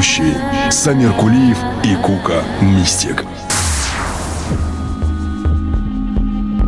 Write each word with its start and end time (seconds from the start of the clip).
Ведущие 0.00 0.34
Самир 0.70 1.12
Кулиев 1.12 1.58
и 1.84 1.94
Кука 1.96 2.42
Мистик 2.62 3.22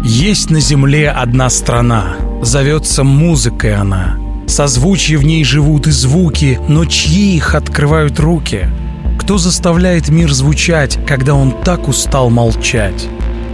Есть 0.05 0.51
на 0.51 0.61
земле 0.61 1.09
одна 1.09 1.49
страна, 1.49 2.17
зовется 2.43 3.05
музыкой 3.05 3.75
она. 3.75 4.19
Созвучья 4.47 5.17
в 5.17 5.25
ней 5.25 5.45
живут 5.45 5.87
и 5.87 5.91
звуки, 5.93 6.61
но 6.69 6.85
чьи 6.85 7.37
их 7.37 7.55
открывают 7.55 8.21
руки? 8.21 8.69
Кто 9.19 9.39
заставляет 9.39 10.11
мир 10.11 10.31
звучать, 10.31 10.99
когда 11.07 11.35
он 11.35 11.55
так 11.65 11.89
устал 11.89 12.29
молчать? 12.29 13.09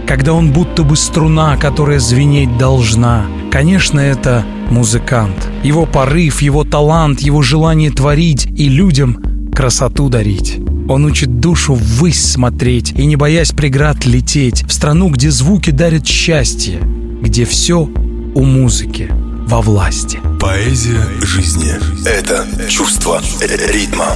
Когда 0.05 0.33
он 0.33 0.51
будто 0.51 0.83
бы 0.83 0.97
струна, 0.97 1.55
которая 1.55 1.99
звенеть 1.99 2.57
должна? 2.57 3.27
Конечно, 3.49 4.01
это 4.01 4.43
музыкант. 4.69 5.47
Его 5.63 5.85
порыв, 5.85 6.41
его 6.41 6.65
талант, 6.65 7.21
его 7.21 7.41
желание 7.41 7.91
творить 7.91 8.45
и 8.45 8.67
людям 8.67 9.28
красоту 9.59 10.07
дарить. 10.07 10.57
Он 10.87 11.03
учит 11.03 11.41
душу 11.41 11.73
ввысь 11.73 12.23
смотреть 12.23 12.93
и, 12.93 13.05
не 13.05 13.17
боясь 13.17 13.51
преград, 13.51 14.05
лететь 14.05 14.63
в 14.63 14.71
страну, 14.71 15.09
где 15.09 15.29
звуки 15.31 15.71
дарят 15.71 16.07
счастье, 16.07 16.79
где 17.21 17.43
все 17.43 17.79
у 18.35 18.43
музыки 18.43 19.11
во 19.49 19.59
власти. 19.59 20.21
Поэзия 20.39 21.05
жизни– 21.19 21.73
это 22.07 22.47
чувство 22.69 23.21
ритма. 23.41 24.15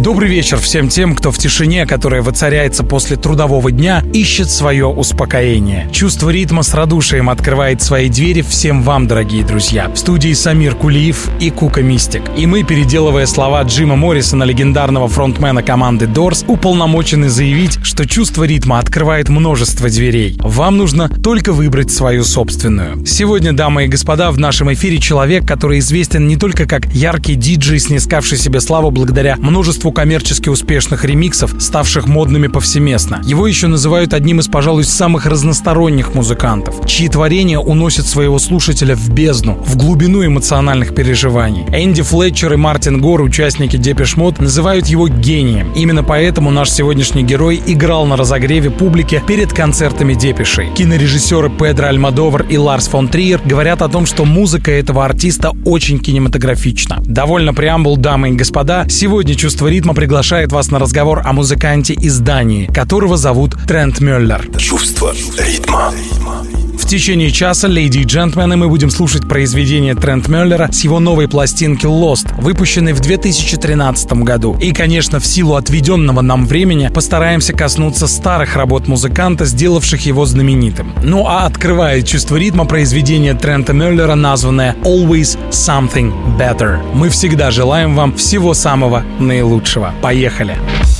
Добрый 0.00 0.30
вечер 0.30 0.56
всем 0.56 0.88
тем, 0.88 1.14
кто 1.14 1.30
в 1.30 1.36
тишине, 1.36 1.84
которая 1.84 2.22
воцаряется 2.22 2.84
после 2.84 3.18
трудового 3.18 3.70
дня, 3.70 4.02
ищет 4.14 4.50
свое 4.50 4.86
успокоение. 4.86 5.90
Чувство 5.92 6.30
ритма 6.30 6.62
с 6.62 6.72
радушием 6.72 7.28
открывает 7.28 7.82
свои 7.82 8.08
двери 8.08 8.40
всем 8.40 8.82
вам, 8.82 9.06
дорогие 9.06 9.44
друзья. 9.44 9.90
В 9.90 9.98
студии 9.98 10.32
Самир 10.32 10.74
Кулиев 10.74 11.28
и 11.38 11.50
Кука 11.50 11.82
Мистик. 11.82 12.22
И 12.34 12.46
мы, 12.46 12.62
переделывая 12.62 13.26
слова 13.26 13.62
Джима 13.62 13.94
Моррисона, 13.94 14.44
легендарного 14.44 15.06
фронтмена 15.06 15.62
команды 15.62 16.06
Doors, 16.06 16.46
уполномочены 16.46 17.28
заявить, 17.28 17.78
что 17.82 18.06
чувство 18.06 18.44
ритма 18.44 18.78
открывает 18.78 19.28
множество 19.28 19.90
дверей. 19.90 20.38
Вам 20.40 20.78
нужно 20.78 21.10
только 21.10 21.52
выбрать 21.52 21.90
свою 21.90 22.24
собственную. 22.24 23.04
Сегодня, 23.04 23.52
дамы 23.52 23.84
и 23.84 23.88
господа, 23.88 24.30
в 24.30 24.38
нашем 24.38 24.72
эфире 24.72 24.96
человек, 24.96 25.46
который 25.46 25.78
известен 25.80 26.26
не 26.26 26.36
только 26.36 26.64
как 26.64 26.86
яркий 26.86 27.34
диджей, 27.34 27.78
снискавший 27.78 28.38
себе 28.38 28.62
славу 28.62 28.90
благодаря 28.90 29.36
множеству 29.36 29.89
множеству 29.90 29.92
коммерчески 29.92 30.48
успешных 30.48 31.04
ремиксов, 31.04 31.54
ставших 31.58 32.06
модными 32.06 32.48
повсеместно. 32.48 33.20
Его 33.24 33.46
еще 33.46 33.66
называют 33.66 34.14
одним 34.14 34.40
из, 34.40 34.48
пожалуй, 34.48 34.84
самых 34.84 35.26
разносторонних 35.26 36.14
музыкантов, 36.14 36.86
чьи 36.86 37.08
творения 37.08 37.58
уносят 37.58 38.06
своего 38.06 38.38
слушателя 38.38 38.94
в 38.94 39.10
бездну, 39.10 39.54
в 39.54 39.76
глубину 39.76 40.24
эмоциональных 40.24 40.94
переживаний. 40.94 41.64
Энди 41.72 42.02
Флетчер 42.02 42.52
и 42.52 42.56
Мартин 42.56 43.00
Гор, 43.00 43.22
участники 43.22 43.76
Depeche 43.76 44.16
Mode, 44.16 44.40
называют 44.40 44.86
его 44.86 45.08
гением. 45.08 45.72
Именно 45.76 46.02
поэтому 46.02 46.50
наш 46.50 46.70
сегодняшний 46.70 47.22
герой 47.22 47.60
играл 47.66 48.06
на 48.06 48.16
разогреве 48.16 48.70
публики 48.70 49.22
перед 49.26 49.52
концертами 49.52 50.14
Депешей. 50.14 50.68
Кинорежиссеры 50.74 51.50
Педро 51.50 51.86
Альмодовар 51.88 52.46
и 52.50 52.56
Ларс 52.56 52.88
фон 52.88 53.08
Триер 53.08 53.40
говорят 53.44 53.82
о 53.82 53.88
том, 53.88 54.06
что 54.06 54.24
музыка 54.24 54.70
этого 54.70 55.04
артиста 55.04 55.52
очень 55.64 55.98
кинематографична. 55.98 56.98
Довольно 57.04 57.54
преамбул, 57.54 57.96
дамы 57.96 58.30
и 58.30 58.32
господа, 58.32 58.86
сегодня 58.88 59.34
чувство 59.34 59.68
ритма 59.70 59.94
приглашает 59.94 60.52
вас 60.52 60.70
на 60.70 60.78
разговор 60.78 61.22
о 61.24 61.32
музыканте 61.32 61.94
из 61.94 62.18
Дании, 62.18 62.66
которого 62.66 63.16
зовут 63.16 63.54
Трентемёллер. 63.66 64.48
Чувство 64.58 65.14
ритма. 65.38 65.90
В 65.90 66.49
течение 66.90 67.30
часа, 67.30 67.68
леди 67.68 67.98
и 67.98 68.04
джентльмены, 68.04 68.56
мы 68.56 68.68
будем 68.68 68.90
слушать 68.90 69.28
произведение 69.28 69.94
Трент 69.94 70.26
Мюллера 70.26 70.68
с 70.72 70.82
его 70.82 70.98
новой 70.98 71.28
пластинки 71.28 71.86
Lost, 71.86 72.34
выпущенной 72.40 72.94
в 72.94 73.00
2013 73.00 74.12
году. 74.24 74.56
И, 74.60 74.72
конечно, 74.72 75.20
в 75.20 75.26
силу 75.26 75.54
отведенного 75.54 76.20
нам 76.20 76.46
времени 76.46 76.90
постараемся 76.92 77.52
коснуться 77.52 78.08
старых 78.08 78.56
работ 78.56 78.88
музыканта, 78.88 79.44
сделавших 79.44 80.04
его 80.04 80.26
знаменитым. 80.26 80.92
Ну 81.04 81.28
а 81.28 81.46
открывает 81.46 82.08
чувство 82.08 82.36
ритма 82.36 82.64
произведение 82.64 83.34
Трента 83.34 83.72
Мюллера, 83.72 84.16
названное 84.16 84.74
Always 84.82 85.38
Something 85.50 86.12
Better. 86.36 86.80
Мы 86.92 87.08
всегда 87.08 87.52
желаем 87.52 87.94
вам 87.94 88.16
всего 88.16 88.52
самого 88.52 89.04
наилучшего. 89.20 89.94
Поехали! 90.02 90.54
Поехали! 90.54 90.99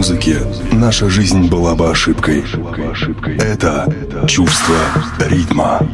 Музыки 0.00 0.38
наша 0.72 1.10
жизнь 1.10 1.48
была 1.48 1.74
бы 1.74 1.90
ошибкой. 1.90 2.42
Это 3.38 3.86
чувство 4.26 4.74
ритма. 5.28 5.86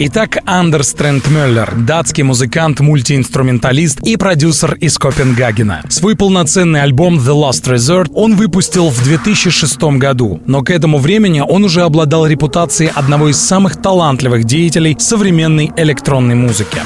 Итак, 0.00 0.38
Андерс 0.44 0.92
Трент 0.94 1.28
Мюллер, 1.28 1.72
датский 1.76 2.24
музыкант, 2.24 2.80
мультиинструменталист 2.80 4.00
и 4.00 4.16
продюсер 4.16 4.74
из 4.74 4.98
Копенгагена. 4.98 5.82
Свой 5.88 6.16
полноценный 6.16 6.82
альбом 6.82 7.18
The 7.20 7.32
Last 7.32 7.72
Resort 7.72 8.10
он 8.12 8.34
выпустил 8.34 8.88
в 8.88 9.04
2006 9.04 9.80
году, 9.96 10.40
но 10.46 10.62
к 10.62 10.70
этому 10.70 10.98
времени 10.98 11.44
он 11.46 11.62
уже 11.62 11.82
обладал 11.82 12.26
репутацией 12.26 12.90
одного 12.92 13.28
из 13.28 13.36
самых 13.36 13.80
талантливых 13.80 14.42
деятелей 14.42 14.96
современной 14.98 15.70
электронной 15.76 16.34
музыки. 16.34 16.80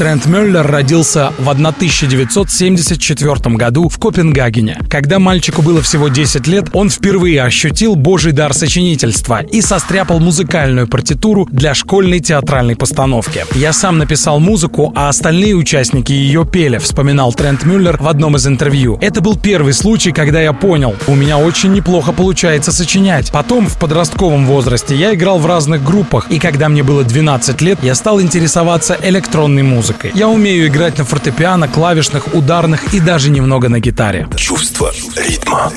Трент 0.00 0.24
Мюллер 0.24 0.66
родился 0.66 1.30
в 1.36 1.46
1974 1.50 3.56
году 3.56 3.90
в 3.90 3.98
Копенгагене. 3.98 4.78
Когда 4.88 5.18
мальчику 5.18 5.60
было 5.60 5.82
всего 5.82 6.08
10 6.08 6.46
лет, 6.46 6.70
он 6.72 6.88
впервые 6.88 7.42
ощутил 7.42 7.96
божий 7.96 8.32
дар 8.32 8.54
сочинительства 8.54 9.42
и 9.42 9.60
состряпал 9.60 10.18
музыкальную 10.18 10.88
партитуру 10.88 11.46
для 11.52 11.74
школьной 11.74 12.20
театральной 12.20 12.76
постановки. 12.76 13.44
«Я 13.54 13.74
сам 13.74 13.98
написал 13.98 14.40
музыку, 14.40 14.90
а 14.96 15.10
остальные 15.10 15.54
участники 15.54 16.12
ее 16.12 16.46
пели», 16.46 16.78
вспоминал 16.78 17.34
Трент 17.34 17.66
Мюллер 17.66 17.98
в 18.00 18.08
одном 18.08 18.36
из 18.36 18.46
интервью. 18.46 18.96
«Это 19.02 19.20
был 19.20 19.36
первый 19.36 19.74
случай, 19.74 20.12
когда 20.12 20.40
я 20.40 20.54
понял, 20.54 20.96
у 21.08 21.14
меня 21.14 21.36
очень 21.36 21.74
неплохо 21.74 22.12
получается 22.12 22.72
сочинять. 22.72 23.30
Потом, 23.32 23.66
в 23.66 23.76
подростковом 23.76 24.46
возрасте, 24.46 24.96
я 24.96 25.12
играл 25.12 25.38
в 25.38 25.44
разных 25.44 25.84
группах, 25.84 26.30
и 26.30 26.38
когда 26.38 26.70
мне 26.70 26.82
было 26.82 27.04
12 27.04 27.60
лет, 27.60 27.80
я 27.82 27.94
стал 27.94 28.22
интересоваться 28.22 28.96
электронной 29.02 29.62
музыкой 29.62 29.89
музыкой. 29.90 30.12
Я 30.14 30.28
умею 30.28 30.66
играть 30.66 30.98
на 30.98 31.04
фортепиано, 31.04 31.68
клавишных, 31.68 32.34
ударных 32.34 32.94
и 32.94 33.00
даже 33.00 33.30
немного 33.30 33.68
на 33.68 33.80
гитаре. 33.80 34.28
Чувство 34.36 34.92
ритма. 35.16 35.72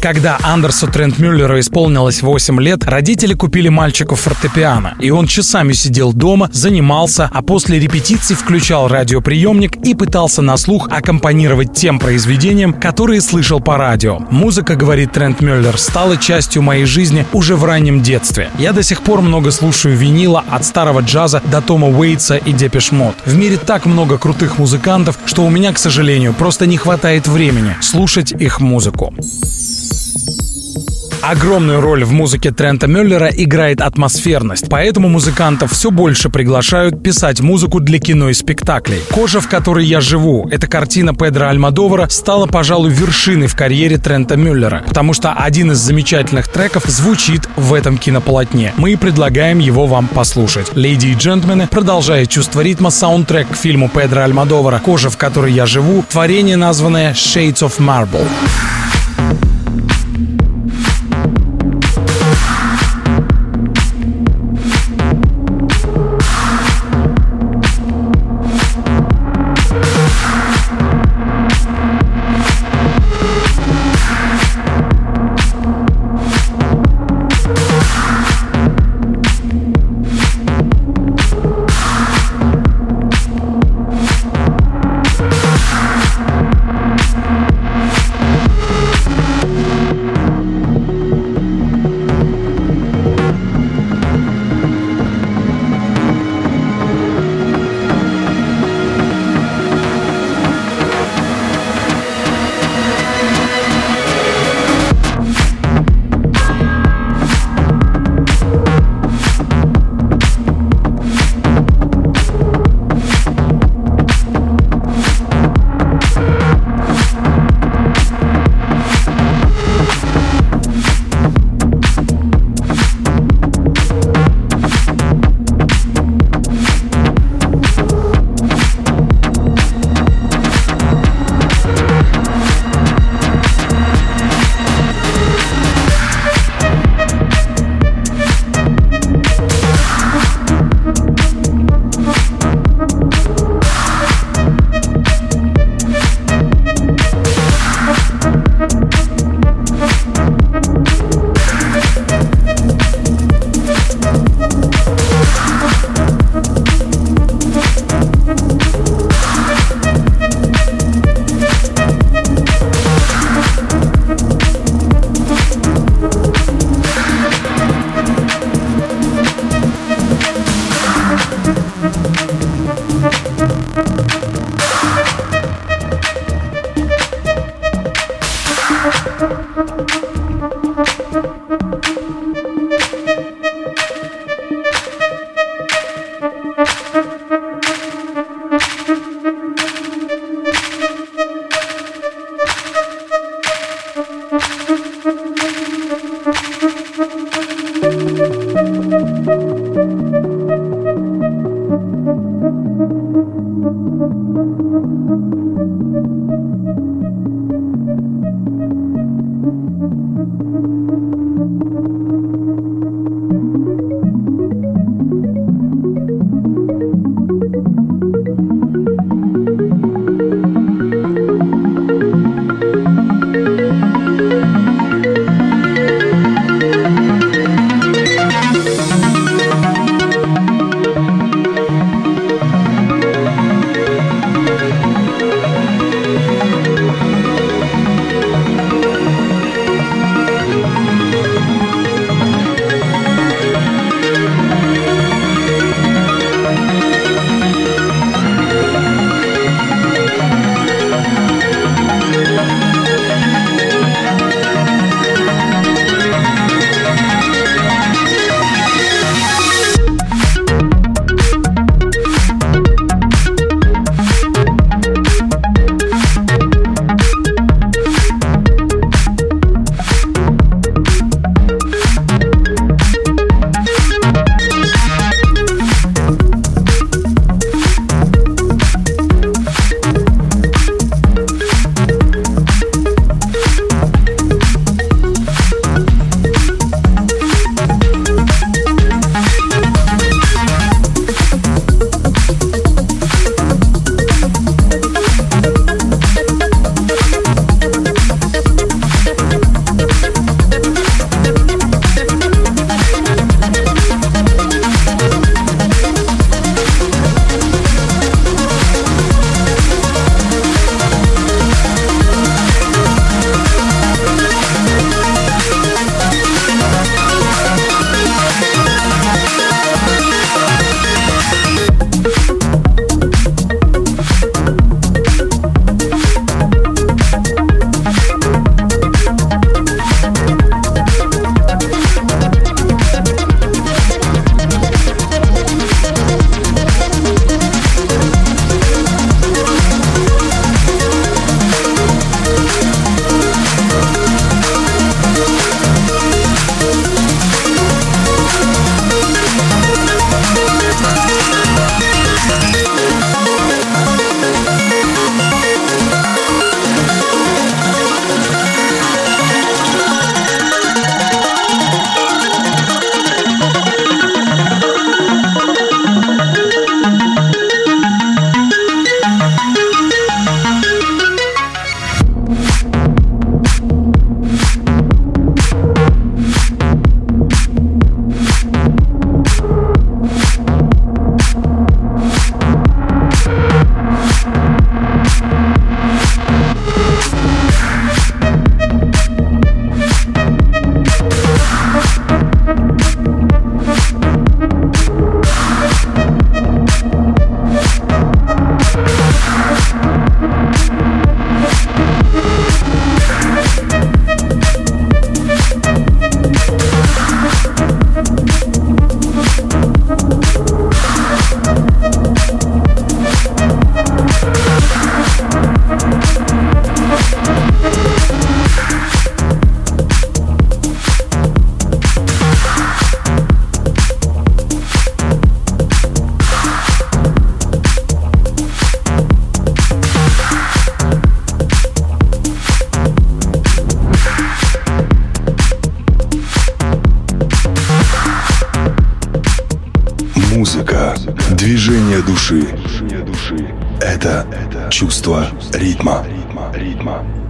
Когда 0.00 0.38
Андерсу 0.42 0.86
Трентемёллеру 0.86 1.58
исполнилось 1.58 2.22
8 2.22 2.60
лет, 2.60 2.84
родители 2.84 3.34
купили 3.34 3.68
мальчику 3.68 4.14
фортепиано, 4.14 4.94
и 5.00 5.10
он 5.10 5.26
часами 5.26 5.72
сидел 5.72 6.12
дома, 6.12 6.48
занимался, 6.52 7.28
а 7.32 7.42
после 7.42 7.78
репетиций 7.78 8.36
включал 8.36 8.88
радиоприемник 8.88 9.76
и 9.84 9.94
пытался 9.94 10.42
на 10.42 10.56
слух 10.56 10.88
аккомпанировать 10.90 11.74
тем 11.74 11.98
произведениям, 11.98 12.72
которые 12.72 13.20
слышал 13.20 13.60
по 13.60 13.76
радио. 13.76 14.20
Музыка, 14.30 14.76
говорит 14.76 15.12
Трентемёллер, 15.12 15.78
стала 15.78 16.16
частью 16.16 16.62
моей 16.62 16.84
жизни 16.84 17.26
уже 17.32 17.56
в 17.56 17.64
раннем 17.64 18.02
детстве. 18.02 18.50
Я 18.58 18.72
до 18.72 18.82
сих 18.82 19.02
пор 19.02 19.20
много 19.22 19.50
слушаю 19.50 19.96
винила 19.96 20.44
от 20.50 20.64
старого 20.64 21.00
джаза 21.00 21.42
до 21.50 21.60
Тома 21.60 21.88
Уэйтса 21.88 22.36
и 22.36 22.52
Depeche 22.52 22.92
Mode. 22.92 23.14
В 23.24 23.34
мире 23.36 23.56
так 23.56 23.86
много 23.86 24.18
крутых 24.18 24.58
музыкантов, 24.58 25.18
что 25.24 25.44
у 25.44 25.50
меня, 25.50 25.72
к 25.72 25.78
сожалению, 25.78 26.32
просто 26.32 26.66
не 26.66 26.76
хватает 26.76 27.26
времени 27.26 27.76
слушать 27.80 28.32
их 28.32 28.60
музыку. 28.60 29.12
Огромную 31.28 31.80
роль 31.80 32.04
в 32.04 32.12
музыке 32.12 32.52
Трента 32.52 32.86
Мюллера 32.86 33.26
играет 33.26 33.80
атмосферность, 33.80 34.66
поэтому 34.70 35.08
музыкантов 35.08 35.72
все 35.72 35.90
больше 35.90 36.28
приглашают 36.28 37.02
писать 37.02 37.40
музыку 37.40 37.80
для 37.80 37.98
кино 37.98 38.28
и 38.28 38.32
спектаклей. 38.32 39.02
«Кожа, 39.10 39.40
в 39.40 39.48
которой 39.48 39.84
я 39.84 40.00
живу»— 40.00 40.46
эта 40.52 40.68
картина 40.68 41.14
Педро 41.14 41.48
Альмадовара 41.48 42.08
стала, 42.10 42.46
пожалуй, 42.46 42.90
вершиной 42.90 43.48
в 43.48 43.56
карьере 43.56 43.98
Трента 43.98 44.36
Мюллера, 44.36 44.84
потому 44.86 45.14
что 45.14 45.32
один 45.32 45.72
из 45.72 45.78
замечательных 45.78 46.46
треков 46.46 46.84
звучит 46.84 47.48
в 47.56 47.74
этом 47.74 47.98
кинополотне. 47.98 48.72
Мы 48.76 48.96
предлагаем 48.96 49.58
его 49.58 49.86
вам 49.86 50.06
послушать. 50.06 50.76
Леди 50.76 51.08
и 51.08 51.14
джентльмены, 51.14 51.66
продолжая 51.66 52.26
чувство 52.26 52.60
ритма, 52.60 52.90
саундтрек 52.90 53.48
к 53.48 53.56
фильму 53.56 53.88
Педро 53.88 54.22
Альмадовара 54.22 54.78
«Кожа, 54.78 55.10
в 55.10 55.16
которой 55.16 55.52
я 55.52 55.66
живу», 55.66 56.04
творение, 56.08 56.56
названное 56.56 57.14
«Shades 57.14 57.68
of 57.68 57.80
Marble». 57.80 58.28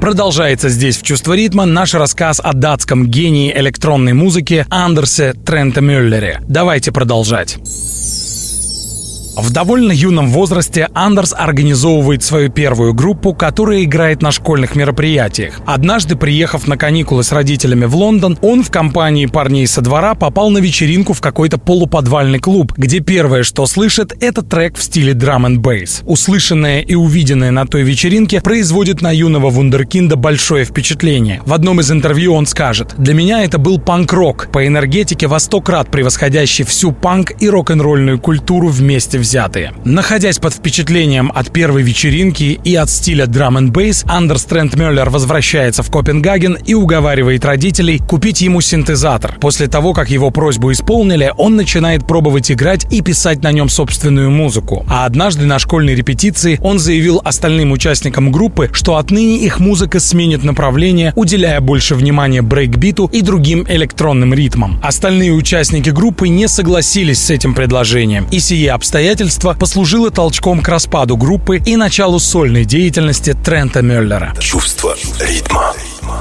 Продолжается 0.07 0.69
здесь 0.69 0.99
в 0.99 1.03
«Чувство 1.03 1.33
ритма» 1.33 1.65
наш 1.65 1.93
рассказ 1.93 2.41
о 2.41 2.53
датском 2.53 3.09
гении 3.09 3.53
электронной 3.53 4.13
музыки 4.13 4.65
Андерсе 4.71 5.33
Трента 5.33 5.81
Мюллере. 5.81 6.41
Давайте 6.47 6.93
продолжать. 6.93 7.59
В 9.37 9.50
довольно 9.50 9.93
юном 9.93 10.31
возрасте 10.31 10.88
Андерс 10.95 11.35
организовывает 11.37 12.23
свою 12.23 12.50
первую 12.50 12.95
группу, 12.95 13.35
которая 13.35 13.85
играет 13.85 14.23
на 14.23 14.33
школьных 14.33 14.75
мероприятиях. 14.76 15.61
Однажды, 15.66 16.16
приехав 16.16 16.66
на 16.66 16.78
каникулы 16.78 17.23
с 17.23 17.33
родителями 17.33 17.85
в 17.85 17.95
Лондон, 17.95 18.38
он 18.40 18.62
в 18.62 18.71
компании 18.71 19.26
парней 19.26 19.66
со 19.66 19.83
двора 19.83 20.14
попал 20.14 20.49
на 20.49 20.57
вечеринку 20.57 21.12
в 21.12 21.21
какой-то 21.21 21.59
полуподвальный 21.59 22.38
клуб, 22.38 22.73
где 22.78 23.00
первое, 23.00 23.43
что 23.43 23.66
слышит, 23.66 24.14
это 24.23 24.40
трек 24.40 24.78
в 24.78 24.83
стиле 24.83 25.12
драм 25.12 25.45
н 25.45 25.61
бейс. 25.61 26.00
Услышанное 26.07 26.81
и 26.81 26.95
увиденное 26.95 27.50
на 27.50 27.66
той 27.66 27.83
вечеринке 27.83 28.40
производит 28.40 29.02
на 29.02 29.12
юного 29.12 29.50
вундеркинда 29.50 30.16
большое 30.16 30.64
впечатление. 30.64 31.43
В 31.45 31.52
одном 31.52 31.81
из 31.81 31.93
интервью 31.93 32.33
он 32.33 32.47
скажет 32.47 32.95
«Для 32.97 33.12
меня 33.12 33.45
это 33.45 33.59
был 33.59 33.78
панк-рок, 33.78 34.49
по 34.50 34.66
энергетике 34.66 35.26
во 35.26 35.38
сто 35.40 35.61
крат 35.61 35.90
превосходящий 35.90 36.64
всю 36.64 36.93
панк 36.93 37.33
и 37.38 37.50
рок-н-ролльную 37.50 38.19
культуру 38.19 38.69
вместе 38.69 39.19
взятые. 39.26 39.73
Находясь 39.85 40.38
под 40.38 40.54
впечатлением 40.54 41.33
от 41.35 41.50
первой 41.50 41.83
вечеринки 41.83 42.61
и 42.62 42.75
от 42.76 42.88
стиля 42.88 43.26
драм 43.26 43.59
н 43.59 43.73
бейс, 43.73 44.04
Андерс 44.06 44.45
Трент 44.45 44.76
Мюллер 44.76 45.11
возвращается 45.11 45.83
в 45.83 45.90
Копенгаген 45.90 46.56
и 46.64 46.75
уговаривает 46.75 47.45
родителей 47.45 47.99
купить 47.99 48.40
ему 48.40 48.61
синтезатор. 48.61 49.37
После 49.40 49.66
того, 49.66 49.95
как 49.95 50.11
его 50.11 50.30
просьбу 50.30 50.71
исполнили, 50.71 51.33
он 51.37 51.56
начинает 51.56 52.06
пробовать 52.06 52.52
играть 52.52 52.87
и 52.92 53.02
писать 53.02 53.42
на 53.42 53.50
нем 53.50 53.68
собственную 53.68 54.30
музыку. 54.30 54.87
А 54.88 55.06
однажды 55.06 55.45
на 55.45 55.59
школьной 55.59 55.97
репетиции 55.97 56.61
он 56.62 56.78
заявил 56.78 57.21
остальным 57.25 57.73
участникам 57.73 58.30
группы, 58.30 58.71
что 58.73 58.97
отныне 58.97 59.38
их 59.38 59.59
музыка 59.59 59.99
сменит 59.99 60.45
направление, 60.45 61.12
уделяя 61.16 61.61
больше 61.61 61.97
внимания 61.97 62.42
брейкбиту 62.42 63.11
и 63.12 63.23
другим 63.23 63.66
электронным 63.68 64.33
ритмам. 64.33 64.79
Остальные 64.85 65.33
участники 65.33 65.90
группы 65.90 66.29
не 66.29 66.46
согласились 66.46 67.18
с 67.18 67.31
этим 67.31 67.55
предложением, 67.55 68.29
и 68.31 68.38
сие 68.38 68.70
обстоятельства 68.70 69.15
обстоятельство 69.16 69.55
послужило 69.55 70.11
толчком 70.11 70.61
к 70.61 70.68
распаду 70.68 71.16
группы 71.16 71.57
и 71.57 71.76
началу 71.76 72.18
сольной 72.18 72.66
деятельности 72.66 73.33
Трента 73.33 73.81
Мюллера. 73.81 74.35
Чувство 74.38 74.94
ритма. 75.20 75.72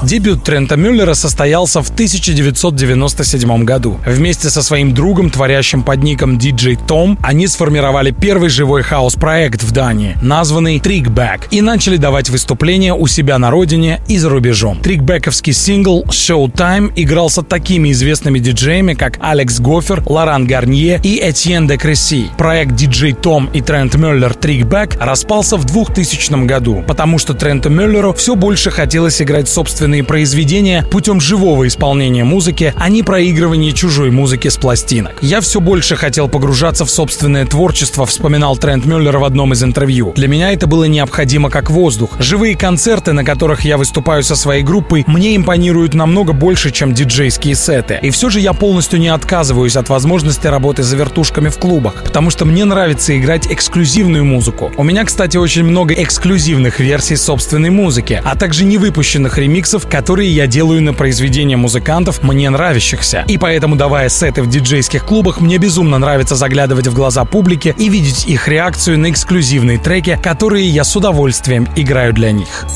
Дебют 0.02 0.44
Трента 0.44 0.76
Мюллера 0.76 1.14
состоялся 1.14 1.82
в 1.82 1.90
1997 1.90 3.64
году. 3.64 3.98
Вместе 4.06 4.50
со 4.50 4.62
своим 4.62 4.94
другом, 4.94 5.30
творящим 5.30 5.82
под 5.82 6.02
ником 6.02 6.38
DJ 6.38 6.78
Tom, 6.86 7.18
они 7.22 7.46
сформировали 7.46 8.10
первый 8.10 8.48
живой 8.50 8.82
хаос-проект 8.82 9.62
в 9.62 9.72
Дании, 9.72 10.16
названный 10.20 10.78
Trickback, 10.78 11.48
и 11.50 11.60
начали 11.60 11.96
давать 11.96 12.28
выступления 12.28 12.94
у 12.94 13.06
себя 13.06 13.38
на 13.38 13.50
родине 13.50 14.00
и 14.06 14.18
за 14.18 14.28
рубежом. 14.28 14.80
Трикбековский 14.80 15.52
сингл 15.52 16.04
Showtime 16.04 16.92
игрался 16.94 17.42
такими 17.42 17.90
известными 17.92 18.38
диджеями, 18.38 18.94
как 18.94 19.18
Алекс 19.20 19.58
Гофер, 19.60 20.02
Лоран 20.06 20.46
Гарнье 20.46 21.00
и 21.02 21.18
Этьен 21.22 21.66
де 21.66 21.76
Кресси. 21.76 22.28
Проект 22.36 22.72
DJ 22.72 23.20
Tom 23.20 23.48
и 23.52 23.62
Трент 23.62 23.94
Мюллер 23.94 24.32
Trickback 24.32 24.98
распался 25.00 25.56
в 25.56 25.64
2000 25.64 26.44
году, 26.46 26.84
потому 26.86 27.18
что 27.18 27.34
Тренту 27.34 27.70
Мюллеру 27.70 28.12
все 28.12 28.34
больше 28.34 28.70
хотелось 28.70 29.22
играть 29.22 29.48
собственные 29.48 29.85
собственные 29.86 30.02
произведения 30.02 30.84
путем 30.90 31.20
живого 31.20 31.68
исполнения 31.68 32.24
музыки, 32.24 32.74
а 32.76 32.88
не 32.88 33.04
проигрывания 33.04 33.70
чужой 33.70 34.10
музыки 34.10 34.48
с 34.48 34.56
пластинок. 34.56 35.18
Я 35.22 35.40
все 35.40 35.60
больше 35.60 35.94
хотел 35.94 36.28
погружаться 36.28 36.84
в 36.84 36.90
собственное 36.90 37.46
творчество, 37.46 38.04
вспоминал 38.04 38.56
Трент 38.56 38.84
Мюллер 38.84 39.18
в 39.18 39.22
одном 39.22 39.52
из 39.52 39.62
интервью. 39.62 40.12
Для 40.16 40.26
меня 40.26 40.50
это 40.50 40.66
было 40.66 40.86
необходимо 40.86 41.50
как 41.50 41.70
воздух. 41.70 42.16
Живые 42.18 42.56
концерты, 42.56 43.12
на 43.12 43.22
которых 43.22 43.64
я 43.64 43.76
выступаю 43.76 44.24
со 44.24 44.34
своей 44.34 44.64
группой, 44.64 45.04
мне 45.06 45.36
импонируют 45.36 45.94
намного 45.94 46.32
больше, 46.32 46.72
чем 46.72 46.92
диджейские 46.92 47.54
сеты. 47.54 48.00
И 48.02 48.10
все 48.10 48.28
же 48.28 48.40
я 48.40 48.54
полностью 48.54 48.98
не 48.98 49.08
отказываюсь 49.08 49.76
от 49.76 49.88
возможности 49.88 50.48
работы 50.48 50.82
за 50.82 50.96
вертушками 50.96 51.48
в 51.48 51.58
клубах, 51.58 52.02
потому 52.02 52.30
что 52.30 52.44
мне 52.44 52.64
нравится 52.64 53.16
играть 53.16 53.46
эксклюзивную 53.46 54.24
музыку. 54.24 54.72
У 54.76 54.82
меня, 54.82 55.04
кстати, 55.04 55.36
очень 55.36 55.62
много 55.62 55.94
эксклюзивных 55.94 56.80
версий 56.80 57.14
собственной 57.14 57.70
музыки, 57.70 58.20
а 58.24 58.34
также 58.34 58.64
невыпущенных 58.64 59.38
ремиксов 59.38 59.75
ремиксов, 59.76 59.90
которые 59.90 60.30
я 60.30 60.46
делаю 60.46 60.82
на 60.82 60.92
произведения 60.92 61.56
музыкантов, 61.56 62.22
мне 62.22 62.50
нравящихся. 62.50 63.24
И 63.28 63.38
поэтому, 63.38 63.76
давая 63.76 64.08
сеты 64.08 64.42
в 64.42 64.48
диджейских 64.48 65.04
клубах, 65.04 65.40
мне 65.40 65.58
безумно 65.58 65.98
нравится 65.98 66.34
заглядывать 66.34 66.86
в 66.86 66.94
глаза 66.94 67.24
публики 67.24 67.74
и 67.76 67.88
видеть 67.88 68.26
их 68.26 68.48
реакцию 68.48 68.98
на 68.98 69.10
эксклюзивные 69.10 69.78
треки, 69.78 70.18
которые 70.22 70.68
я 70.68 70.84
с 70.84 70.96
удовольствием 70.96 71.68
играю 71.76 72.12
для 72.12 72.32
них. 72.32 72.66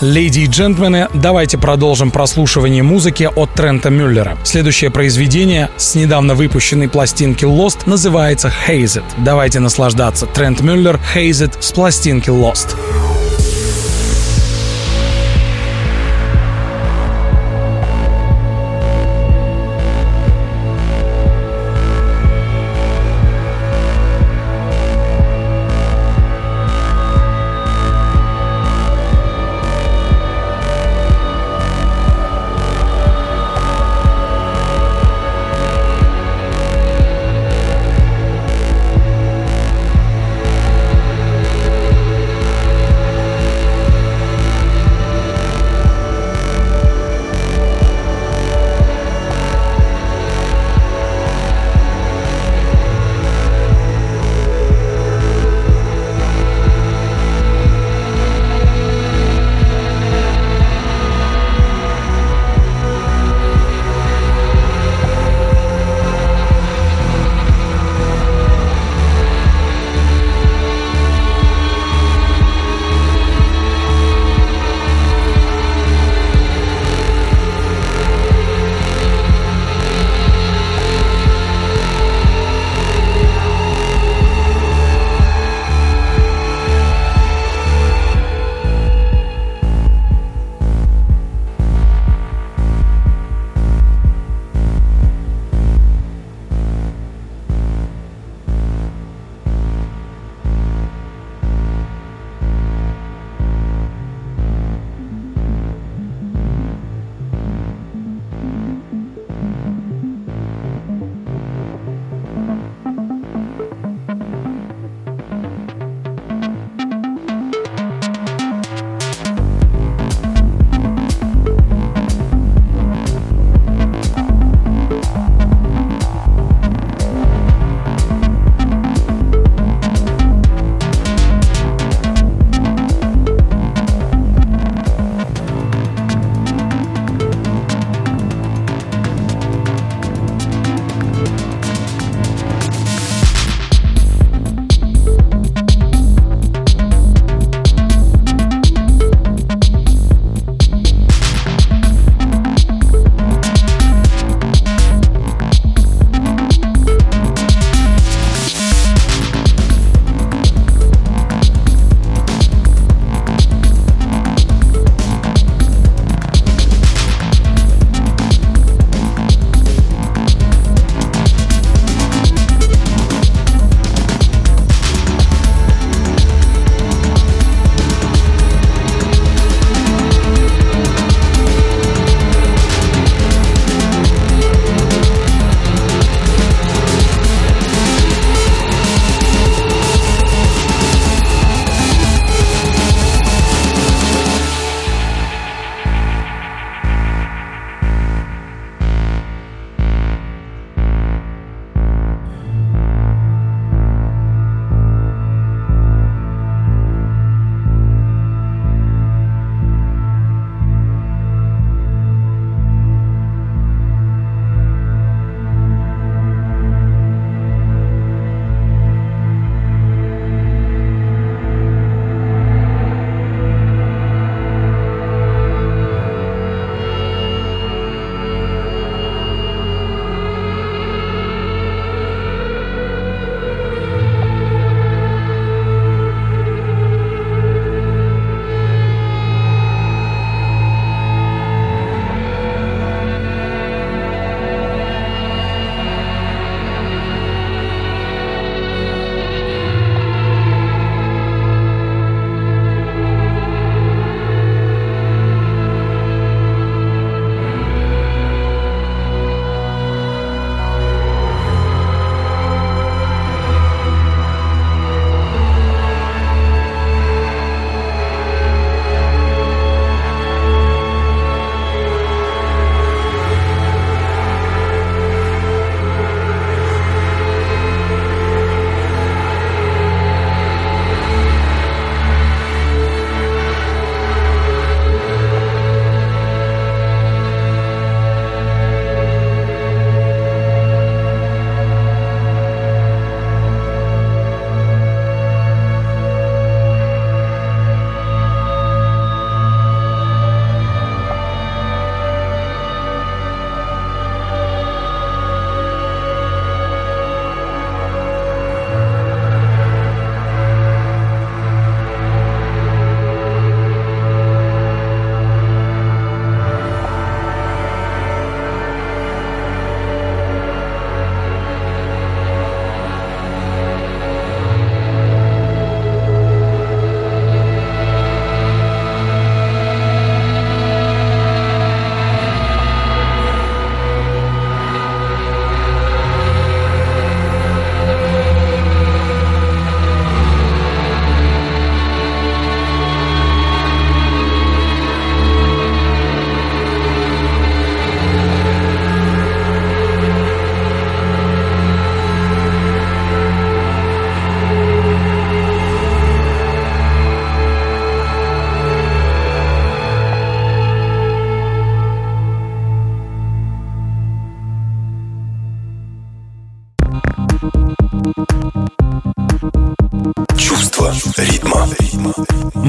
Леди 0.00 0.40
и 0.40 0.46
джентльмены, 0.46 1.08
давайте 1.12 1.58
продолжим 1.58 2.10
прослушивание 2.10 2.82
музыки 2.82 3.28
от 3.36 3.52
Трента 3.52 3.90
Мюллера. 3.90 4.38
Следующее 4.44 4.90
произведение 4.90 5.68
с 5.76 5.94
недавно 5.94 6.34
выпущенной 6.34 6.88
пластинки 6.88 7.44
Lost 7.44 7.80
называется 7.84 8.50
Haze 8.66 9.02
It. 9.02 9.04
Давайте 9.18 9.60
наслаждаться. 9.60 10.24
Трент 10.24 10.62
Мюллер 10.62 10.98
Haze 11.14 11.48
It 11.48 11.56
с 11.60 11.72
пластинки 11.72 12.30
Lost. 12.30 12.76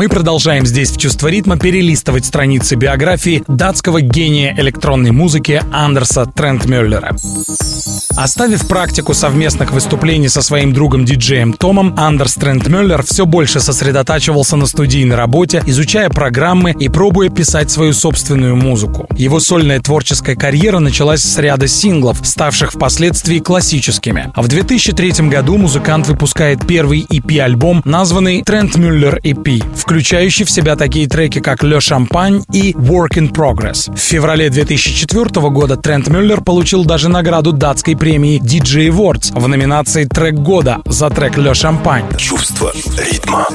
Мы 0.02 0.10
продолжаем 0.10 0.66
здесь 0.66 0.90
в 0.90 0.98
«Чувство 0.98 1.28
ритма» 1.28 1.60
перелистывать 1.60 2.26
страницы 2.26 2.74
биографии 2.74 3.44
датского 3.48 4.02
гения 4.02 4.52
электронной 4.58 5.12
музыки 5.12 5.62
Андерса 5.72 6.26
Трентмюллера. 6.26 7.16
Оставив 8.22 8.68
практику 8.68 9.16
совместных 9.16 9.72
выступлений 9.72 10.30
со 10.30 10.44
своим 10.44 10.74
другом-диджеем 10.74 11.54
Томом, 11.54 11.96
Андерс 11.98 12.36
Трентмюллер 12.36 13.02
все 13.02 13.26
больше 13.26 13.60
сосредотачивался 13.60 14.58
на 14.58 14.68
студийной 14.68 15.16
работе, 15.16 15.64
изучая 15.66 16.08
программы 16.12 16.70
и 16.70 16.88
пробуя 16.88 17.30
писать 17.30 17.72
свою 17.72 17.94
собственную 17.94 18.56
музыку. 18.56 19.08
Его 19.18 19.40
сольная 19.40 19.80
творческая 19.80 20.36
карьера 20.36 20.78
началась 20.78 21.24
с 21.24 21.36
ряда 21.40 21.68
синглов, 21.68 22.20
ставших 22.22 22.74
впоследствии 22.74 23.40
классическими. 23.40 24.32
А 24.36 24.44
в 24.44 24.48
2003 24.48 25.28
году 25.28 25.58
музыкант 25.58 26.08
выпускает 26.08 26.68
первый 26.68 27.02
EP-альбом, 27.02 27.82
названный 27.86 28.42
Muller 28.42 29.20
EP, 29.24 29.66
включающий 29.76 30.46
в 30.46 30.52
себя 30.52 30.76
такие 30.76 31.08
треки, 31.08 31.40
как 31.40 31.64
«Le 31.64 31.80
Champagne» 31.80 32.44
и 32.54 32.74
«Work 32.74 33.18
in 33.18 33.32
Progress». 33.32 33.92
В 33.92 34.00
феврале 34.00 34.52
2004 34.52 35.50
года 35.50 35.76
Трент 35.76 36.08
Мюллер 36.08 36.42
получил 36.42 36.86
даже 36.86 37.10
награду 37.10 37.52
датской 37.52 37.96
премии 37.96 38.11
DJ 38.17 38.89
Awards 38.89 39.32
в 39.34 39.47
номинации 39.47 40.06
«Трек 40.06 40.36
года» 40.36 40.82
за 40.86 41.10
трек 41.10 41.38
«Le 41.38 41.54
Champagne». 41.54 42.17
Чувство 42.17 42.71
ритма. 42.97 43.47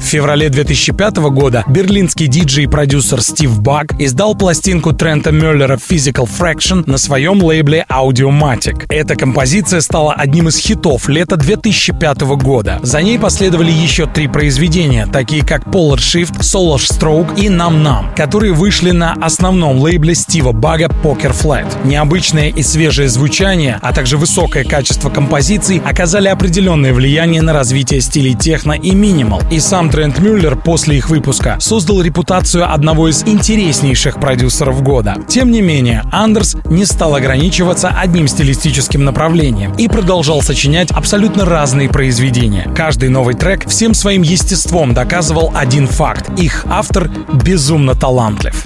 В 0.00 0.04
феврале 0.10 0.48
2005 0.48 1.16
года 1.30 1.62
берлинский 1.68 2.26
диджей 2.26 2.64
и 2.64 2.66
продюсер 2.66 3.22
Стив 3.22 3.60
Баг 3.60 3.92
издал 4.00 4.34
пластинку 4.34 4.92
Трента 4.92 5.30
Мюллера 5.30 5.76
Physical 5.76 6.28
Fraction 6.28 6.82
на 6.90 6.98
своем 6.98 7.40
лейбле 7.42 7.84
Audiomatic. 7.88 8.86
Эта 8.88 9.14
композиция 9.14 9.80
стала 9.80 10.14
одним 10.14 10.48
из 10.48 10.58
хитов 10.58 11.08
лета 11.08 11.36
2005 11.36 12.22
года. 12.22 12.80
За 12.82 13.02
ней 13.02 13.20
последовали 13.20 13.70
еще 13.70 14.06
три 14.06 14.26
произведения, 14.26 15.06
такие 15.06 15.44
как 15.44 15.66
Polar 15.66 15.98
Shift, 15.98 16.40
Solar 16.40 16.78
Stroke 16.78 17.38
и 17.38 17.46
Nam 17.46 17.80
Nam, 17.84 18.14
которые 18.16 18.52
вышли 18.52 18.90
на 18.90 19.12
основном 19.12 19.78
лейбле 19.78 20.16
Стива 20.16 20.50
Бага 20.50 20.86
Poker 20.86 21.32
Flat. 21.32 21.86
Необычное 21.86 22.48
и 22.48 22.62
свежее 22.62 23.08
звучание, 23.08 23.78
а 23.80 23.92
также 23.92 24.16
высокое 24.16 24.64
качество 24.64 25.10
композиций 25.10 25.82
оказали 25.84 26.28
определенное 26.28 26.92
влияние 26.92 27.42
на 27.42 27.52
развитие 27.52 28.00
стилей 28.00 28.34
техно 28.34 28.72
и 28.72 28.92
минимал. 28.92 29.42
И 29.50 29.60
сам 29.60 29.90
Трент 29.90 30.18
Мюллер 30.18 30.56
после 30.56 30.98
их 30.98 31.10
выпуска 31.10 31.56
создал 31.60 32.02
репутацию 32.02 32.72
одного 32.72 33.08
из 33.08 33.22
интереснейших 33.24 34.20
продюсеров 34.20 34.82
года. 34.82 35.16
Тем 35.28 35.50
не 35.50 35.62
менее, 35.62 36.02
Андерс 36.12 36.56
не 36.66 36.84
стал 36.84 37.14
ограничиваться 37.14 37.88
одним 37.88 38.28
стилистическим 38.28 39.04
направлением 39.04 39.72
и 39.74 39.88
продолжал 39.88 40.42
сочинять 40.42 40.90
абсолютно 40.90 41.44
разные 41.44 41.88
произведения. 41.88 42.70
Каждый 42.74 43.08
новый 43.08 43.34
трек 43.34 43.68
всем 43.68 43.94
своим 43.94 44.22
естеством 44.22 44.94
доказывал 44.94 45.52
один 45.54 45.86
факт. 45.86 46.30
Их 46.38 46.64
автор 46.68 47.10
безумно 47.32 47.94
талантлив. 47.94 48.64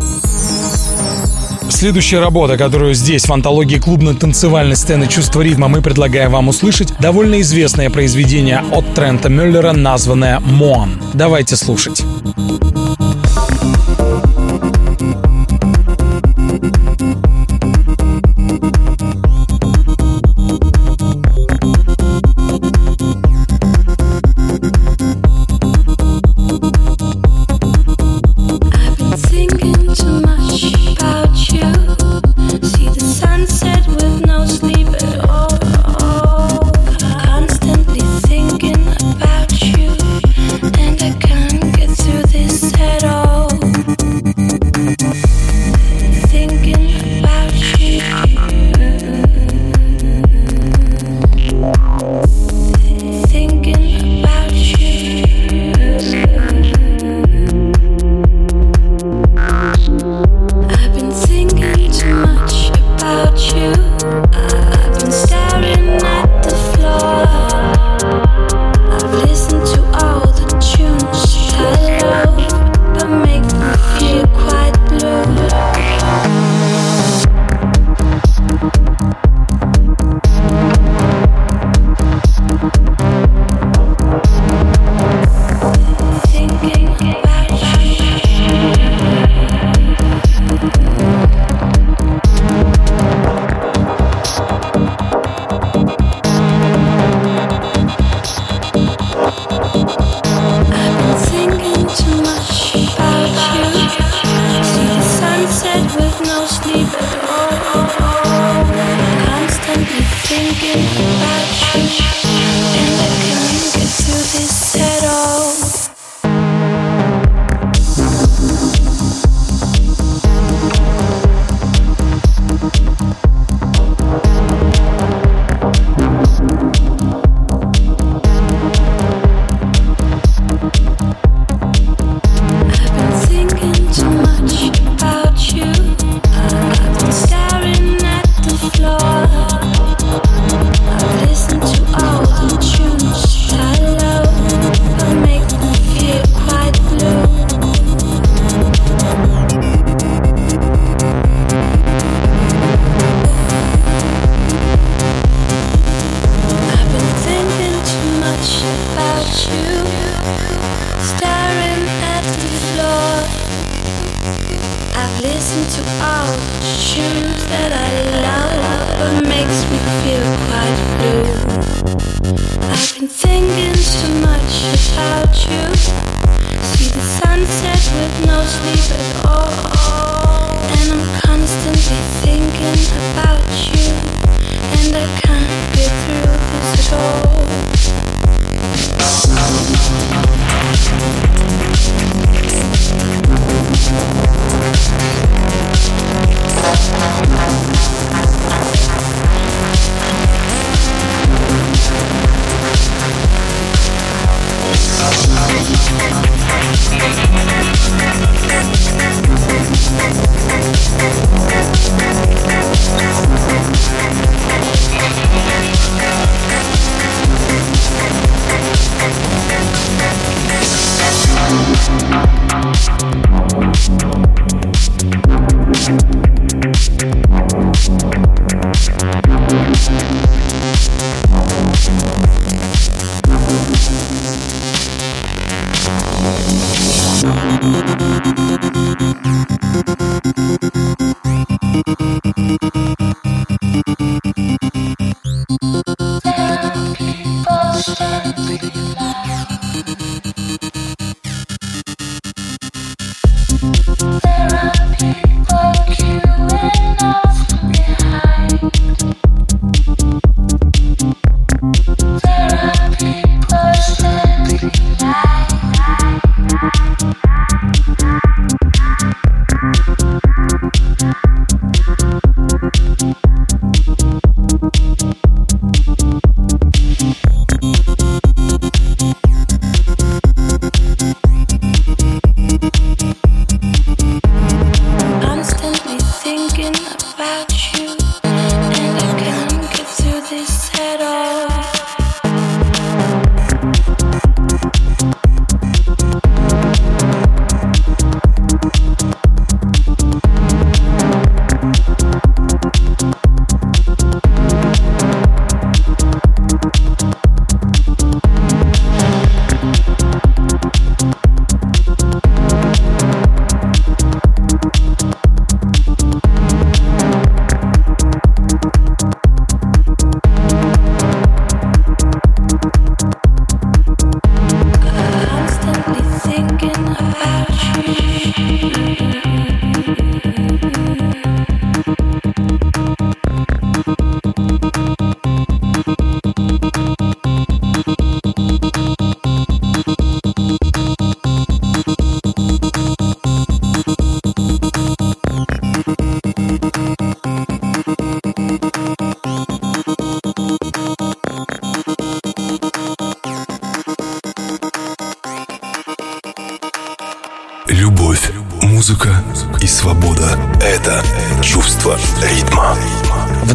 Следующая 1.71 2.21
работа, 2.21 2.57
которую 2.57 2.95
здесь 2.95 3.27
в 3.27 3.33
антологии 3.33 3.79
клубно-танцевальной 3.79 4.77
сцены 4.77 5.07
«Чувство 5.07 5.41
ритма» 5.41 5.69
мы 5.69 5.83
предлагаем 5.83 6.31
вам 6.31 6.49
услышать, 6.49 6.93
довольно 7.01 7.41
известное 7.41 7.91
произведение 7.91 8.63
от 8.73 8.95
Трента 8.95 9.29
Мюллера, 9.29 9.73
названное 9.73 10.41
«Моан». 10.41 11.01
Давайте 11.15 11.57
слушать. 11.57 12.03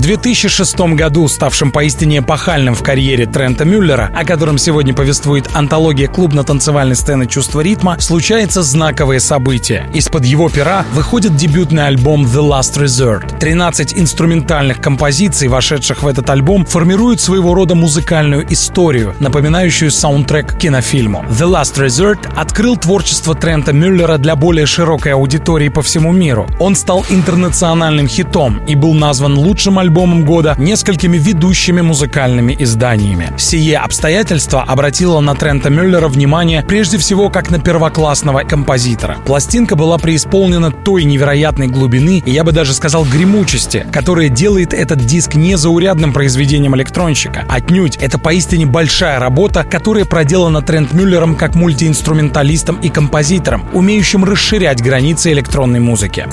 2006 0.10 0.96
году, 0.96 1.28
ставшим 1.28 1.72
поистине 1.72 2.18
эпохальным 2.18 2.74
в 2.74 2.82
карьере 2.82 3.28
Трента 3.28 3.64
Мюллера, 3.64 4.12
о 4.16 4.26
котором 4.26 4.58
сегодня 4.58 4.92
повествует 4.92 5.48
антология 5.54 6.08
клубно-танцевальной 6.08 6.96
сцены 6.96 7.28
«Чувство 7.28 7.62
ритма», 7.62 7.96
случается 8.00 8.64
знаковое 8.64 9.20
событие. 9.20 9.88
Из-под 9.94 10.26
его 10.26 10.50
пера 10.50 10.84
выходит 10.94 11.36
дебютный 11.36 11.86
альбом 11.86 12.26
«The 12.26 12.42
Last 12.42 12.84
Resort». 12.84 13.38
13 13.38 13.94
инструментальных 14.00 14.82
композиций, 14.82 15.48
вошедших 15.48 16.02
в 16.02 16.08
этот 16.08 16.28
альбом, 16.32 16.66
формируют 16.66 17.22
своего 17.22 17.54
рода 17.54 17.76
музыкальную 17.76 18.52
историю, 18.52 19.14
напоминающую 19.20 19.92
саундтрек 19.92 20.56
к 20.56 20.58
кинофильму. 20.58 21.24
«The 21.30 21.48
Last 21.48 21.78
Resort» 21.78 22.28
открыл 22.36 22.78
творчество 22.78 23.36
Трента 23.36 23.74
Мюллера 23.74 24.18
для 24.18 24.36
более 24.36 24.66
широкой 24.66 25.14
аудитории 25.14 25.70
по 25.70 25.84
всему 25.84 26.12
миру. 26.12 26.48
Он 26.60 26.76
стал 26.76 27.06
интернациональным 27.12 28.08
хитом 28.08 28.66
и 28.66 28.74
был 28.74 28.96
назван 28.96 29.38
лучшим 29.38 29.78
альбомом 29.78 29.99
альбомом 30.00 30.24
года 30.24 30.56
несколькими 30.58 31.18
ведущими 31.18 31.82
музыкальными 31.82 32.56
изданиями. 32.58 33.34
Сие 33.38 33.78
обстоятельство 33.78 34.64
обратило 34.64 35.20
на 35.20 35.36
Трента 35.36 35.70
Мюллера 35.70 36.08
внимание 36.08 36.64
прежде 36.66 36.98
всего 36.98 37.30
как 37.30 37.52
на 37.52 37.60
первоклассного 37.60 38.44
композитора. 38.44 39.18
Пластинка 39.26 39.76
была 39.76 39.98
преисполнена 39.98 40.72
той 40.72 41.04
невероятной 41.04 41.68
глубины, 41.68 42.24
и 42.26 42.32
я 42.32 42.46
бы 42.46 42.54
даже 42.54 42.74
сказал 42.74 43.04
гремучести, 43.04 43.86
которая 43.92 44.30
делает 44.30 44.74
этот 44.74 45.00
диск 45.00 45.36
незаурядным 45.36 46.14
произведением 46.14 46.78
электронщика. 46.78 47.44
Отнюдь, 47.50 47.98
это 47.98 48.18
поистине 48.18 48.66
большая 48.66 49.20
работа, 49.20 49.66
которая 49.66 50.06
проделана 50.06 50.62
Трент 50.62 50.94
Мюллером 50.94 51.36
как 51.36 51.56
мультиинструменталистом 51.56 52.78
и 52.78 52.88
композитором, 52.88 53.68
умеющим 53.74 54.24
расширять 54.24 54.82
границы 54.82 55.34
электронной 55.34 55.82
музыки. 55.82 56.26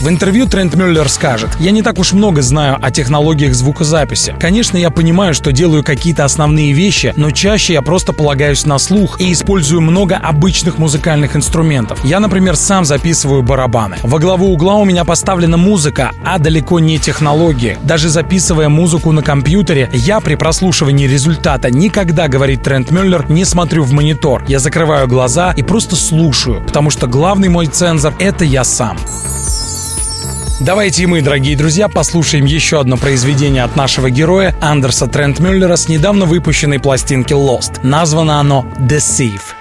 В 0.00 0.08
интервью 0.08 0.46
Трент 0.46 0.74
Мюллер 0.74 1.08
скажет, 1.08 1.50
«Я 1.58 1.70
не 1.70 1.82
так 1.82 1.98
уж 1.98 2.12
много 2.12 2.42
знаю 2.42 2.78
о 2.80 2.90
технологиях 2.90 3.54
звукозаписи. 3.54 4.34
Конечно, 4.38 4.76
я 4.76 4.90
понимаю, 4.90 5.32
что 5.32 5.52
делаю 5.52 5.82
какие-то 5.82 6.24
основные 6.24 6.72
вещи, 6.72 7.14
но 7.16 7.30
чаще 7.30 7.72
я 7.72 7.82
просто 7.82 8.12
полагаюсь 8.12 8.66
на 8.66 8.78
слух 8.78 9.18
и 9.20 9.32
использую 9.32 9.80
много 9.80 10.16
обычных 10.16 10.78
музыкальных 10.78 11.34
инструментов. 11.34 12.04
Я, 12.04 12.20
например, 12.20 12.56
сам 12.56 12.84
записываю 12.84 13.42
барабаны. 13.42 13.96
Во 14.02 14.18
главу 14.18 14.52
угла 14.52 14.74
у 14.74 14.84
меня 14.84 15.04
поставлена 15.04 15.56
музыка, 15.56 16.12
а 16.24 16.38
далеко 16.38 16.78
не 16.78 16.98
технологии. 16.98 17.78
Даже 17.82 18.10
записывая 18.10 18.68
музыку 18.68 19.12
на 19.12 19.22
компьютере, 19.22 19.88
я 19.92 20.20
при 20.20 20.34
прослушивании 20.34 21.06
результата 21.06 21.70
никогда, 21.70 22.28
говорит 22.28 22.62
Трент 22.62 22.90
Мюллер, 22.90 23.24
не 23.30 23.46
смотрю 23.46 23.82
в 23.82 23.92
монитор. 23.92 24.44
Я 24.46 24.58
закрываю 24.58 25.08
глаза 25.08 25.52
и 25.56 25.62
просто 25.62 25.96
слушаю, 25.96 26.62
потому 26.66 26.90
что 26.90 27.06
главный 27.06 27.48
мой 27.48 27.66
цензор— 27.66 28.14
это 28.18 28.44
я 28.44 28.62
сам. 28.62 28.98
Давайте 30.58 31.02
и 31.02 31.06
мы, 31.06 31.20
дорогие 31.20 31.54
друзья, 31.54 31.86
послушаем 31.88 32.46
еще 32.46 32.80
одно 32.80 32.96
произведение 32.96 33.62
от 33.62 33.76
нашего 33.76 34.08
героя 34.08 34.54
Андерса 34.62 35.06
Трент 35.06 35.38
Мюллера 35.38 35.76
с 35.76 35.88
недавно 35.88 36.24
выпущенной 36.24 36.78
пластинки 36.78 37.34
Lost. 37.34 37.80
Названо 37.82 38.40
оно 38.40 38.66
Deceive. 38.78 39.55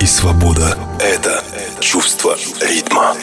и 0.00 0.06
свобода— 0.06 0.76
это 1.00 1.44
чувство 1.80 2.36
ритма. 2.60 3.14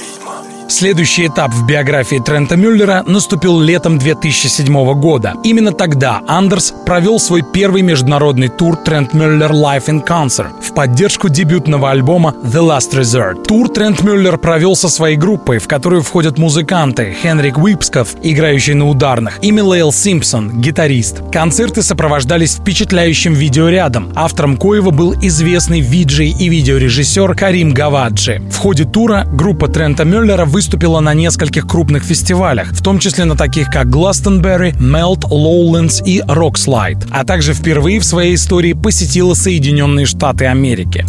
Следующий 0.69 1.25
этап 1.25 1.51
в 1.51 1.65
биографии 1.65 2.21
Трента 2.23 2.55
Мюллера 2.55 3.03
наступил 3.07 3.59
летом 3.59 3.97
2007 3.97 4.93
года. 4.99 5.33
Именно 5.43 5.71
тогда 5.71 6.21
Андерс 6.27 6.71
провел 6.85 7.19
свой 7.19 7.41
первый 7.41 7.81
международный 7.81 8.49
тур 8.49 8.75
Трент 8.75 9.15
Мюллер 9.15 9.51
Live 9.51 9.87
in 9.87 10.05
Concert 10.05 10.51
в 10.61 10.75
поддержку 10.75 11.27
дебютного 11.27 11.89
альбома 11.89 12.35
The 12.43 12.61
Last 12.61 12.93
Resort. 12.93 13.45
Тур 13.45 13.67
Трент 13.69 14.03
Мюллер 14.03 14.37
провел 14.37 14.75
со 14.75 14.89
своей 14.89 15.17
группой, 15.17 15.57
в 15.57 15.67
которую 15.67 16.03
входят 16.03 16.37
музыканты 16.37 17.15
Хенрик 17.19 17.57
Уипсков, 17.57 18.15
играющий 18.21 18.75
на 18.75 18.87
ударных, 18.87 19.39
и 19.41 19.49
Милейл 19.49 19.91
Симпсон, 19.91 20.61
гитарист. 20.61 21.23
Концерты 21.31 21.81
сопровождались 21.81 22.57
впечатляющим 22.57 23.33
видеорядом, 23.33 24.13
автором 24.15 24.55
коего 24.55 24.91
был 24.91 25.15
известный 25.19 25.79
виджей 25.79 26.29
и 26.29 26.47
видеорежиссер 26.47 27.35
Карим 27.35 27.73
Гаваджи. 27.73 28.39
В 28.51 28.57
ходе 28.57 28.85
тура 28.85 29.25
группа 29.33 29.67
Трента 29.67 30.05
Мюллера 30.05 30.45
вы 30.45 30.58
выступила 30.59 30.99
на 30.99 31.13
нескольких 31.13 31.65
крупных 31.65 32.03
фестивалях, 32.03 32.73
в 32.73 32.83
том 32.83 32.99
числе 32.99 33.23
на 33.23 33.37
таких 33.37 33.67
как 33.69 33.87
Glastonbury, 33.87 34.77
Melt, 34.77 35.21
Lowlands 35.21 36.03
и 36.05 36.19
Rockslide, 36.19 37.07
а 37.11 37.23
также 37.23 37.53
впервые 37.53 38.01
в 38.01 38.05
своей 38.05 38.35
истории 38.35 38.73
посетила 38.73 39.35
Соединенные 39.35 40.05
Штаты 40.05 40.47
Америки. 40.47 41.05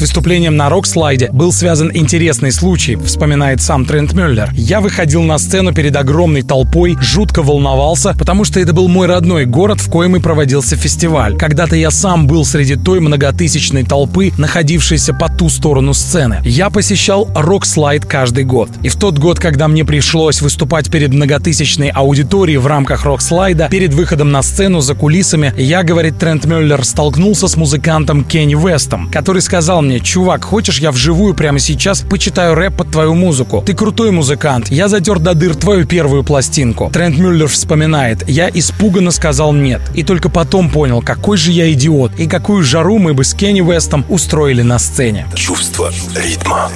С 0.00 0.02
выступлением 0.02 0.56
на 0.56 0.70
рок-слайде 0.70 1.28
был 1.30 1.52
связан 1.52 1.90
интересный 1.92 2.52
случай, 2.52 2.96
вспоминает 2.96 3.60
сам 3.60 3.84
Трент 3.84 4.14
Мюллер. 4.14 4.48
Я 4.54 4.80
выходил 4.80 5.22
на 5.22 5.36
сцену 5.36 5.74
перед 5.74 5.94
огромной 5.94 6.40
толпой, 6.40 6.96
жутко 7.02 7.42
волновался, 7.42 8.14
потому 8.18 8.44
что 8.44 8.60
это 8.60 8.72
был 8.72 8.88
мой 8.88 9.06
родной 9.06 9.44
город, 9.44 9.78
в 9.78 9.90
коем 9.90 10.16
и 10.16 10.20
проводился 10.20 10.74
фестиваль. 10.74 11.36
Когда-то 11.36 11.76
я 11.76 11.90
сам 11.90 12.26
был 12.26 12.46
среди 12.46 12.76
той 12.76 13.00
многотысячной 13.00 13.84
толпы, 13.84 14.32
находившейся 14.38 15.12
по 15.12 15.28
ту 15.28 15.50
сторону 15.50 15.92
сцены. 15.92 16.38
Я 16.44 16.70
посещал 16.70 17.28
рок-слайд 17.34 18.06
каждый 18.06 18.44
год. 18.44 18.70
И 18.82 18.88
в 18.88 18.96
тот 18.96 19.18
год, 19.18 19.38
когда 19.38 19.68
мне 19.68 19.84
пришлось 19.84 20.40
выступать 20.40 20.90
перед 20.90 21.12
многотысячной 21.12 21.90
аудиторией 21.90 22.56
в 22.56 22.66
рамках 22.66 23.04
рок-слайда, 23.04 23.68
перед 23.70 23.92
выходом 23.92 24.32
на 24.32 24.40
сцену 24.40 24.80
за 24.80 24.94
кулисами, 24.94 25.52
я, 25.58 25.82
говорит 25.82 26.18
Трент 26.18 26.46
Мюллер, 26.46 26.86
столкнулся 26.86 27.48
с 27.48 27.58
музыкантом 27.58 28.24
Кенни 28.24 28.54
Вестом, 28.54 29.10
который 29.12 29.42
сказал 29.42 29.82
мне, 29.82 29.89
мне, 29.90 29.98
чувак, 29.98 30.44
хочешь 30.44 30.78
я 30.78 30.92
вживую 30.92 31.34
прямо 31.34 31.58
сейчас 31.58 32.02
почитаю 32.02 32.54
рэп 32.54 32.76
под 32.76 32.92
твою 32.92 33.14
музыку? 33.14 33.60
Ты 33.66 33.74
крутой 33.74 34.12
музыкант, 34.12 34.70
я 34.70 34.86
затер 34.86 35.18
до 35.18 35.34
дыр 35.34 35.56
твою 35.56 35.84
первую 35.84 36.22
пластинку. 36.22 36.90
Трент 36.92 37.18
Мюллер 37.18 37.48
вспоминает, 37.48 38.28
я 38.28 38.48
испуганно 38.48 39.10
сказал 39.10 39.52
нет. 39.52 39.80
И 39.92 40.04
только 40.04 40.28
потом 40.28 40.70
понял, 40.70 41.02
какой 41.02 41.38
же 41.38 41.50
я 41.50 41.72
идиот 41.72 42.12
и 42.20 42.28
какую 42.28 42.62
жару 42.62 42.98
мы 42.98 43.14
бы 43.14 43.24
с 43.24 43.34
Кенни 43.34 43.62
Вестом 43.62 44.04
устроили 44.08 44.62
на 44.62 44.78
сцене. 44.78 45.26
Чувство 45.34 45.90
ритма. 46.14 46.70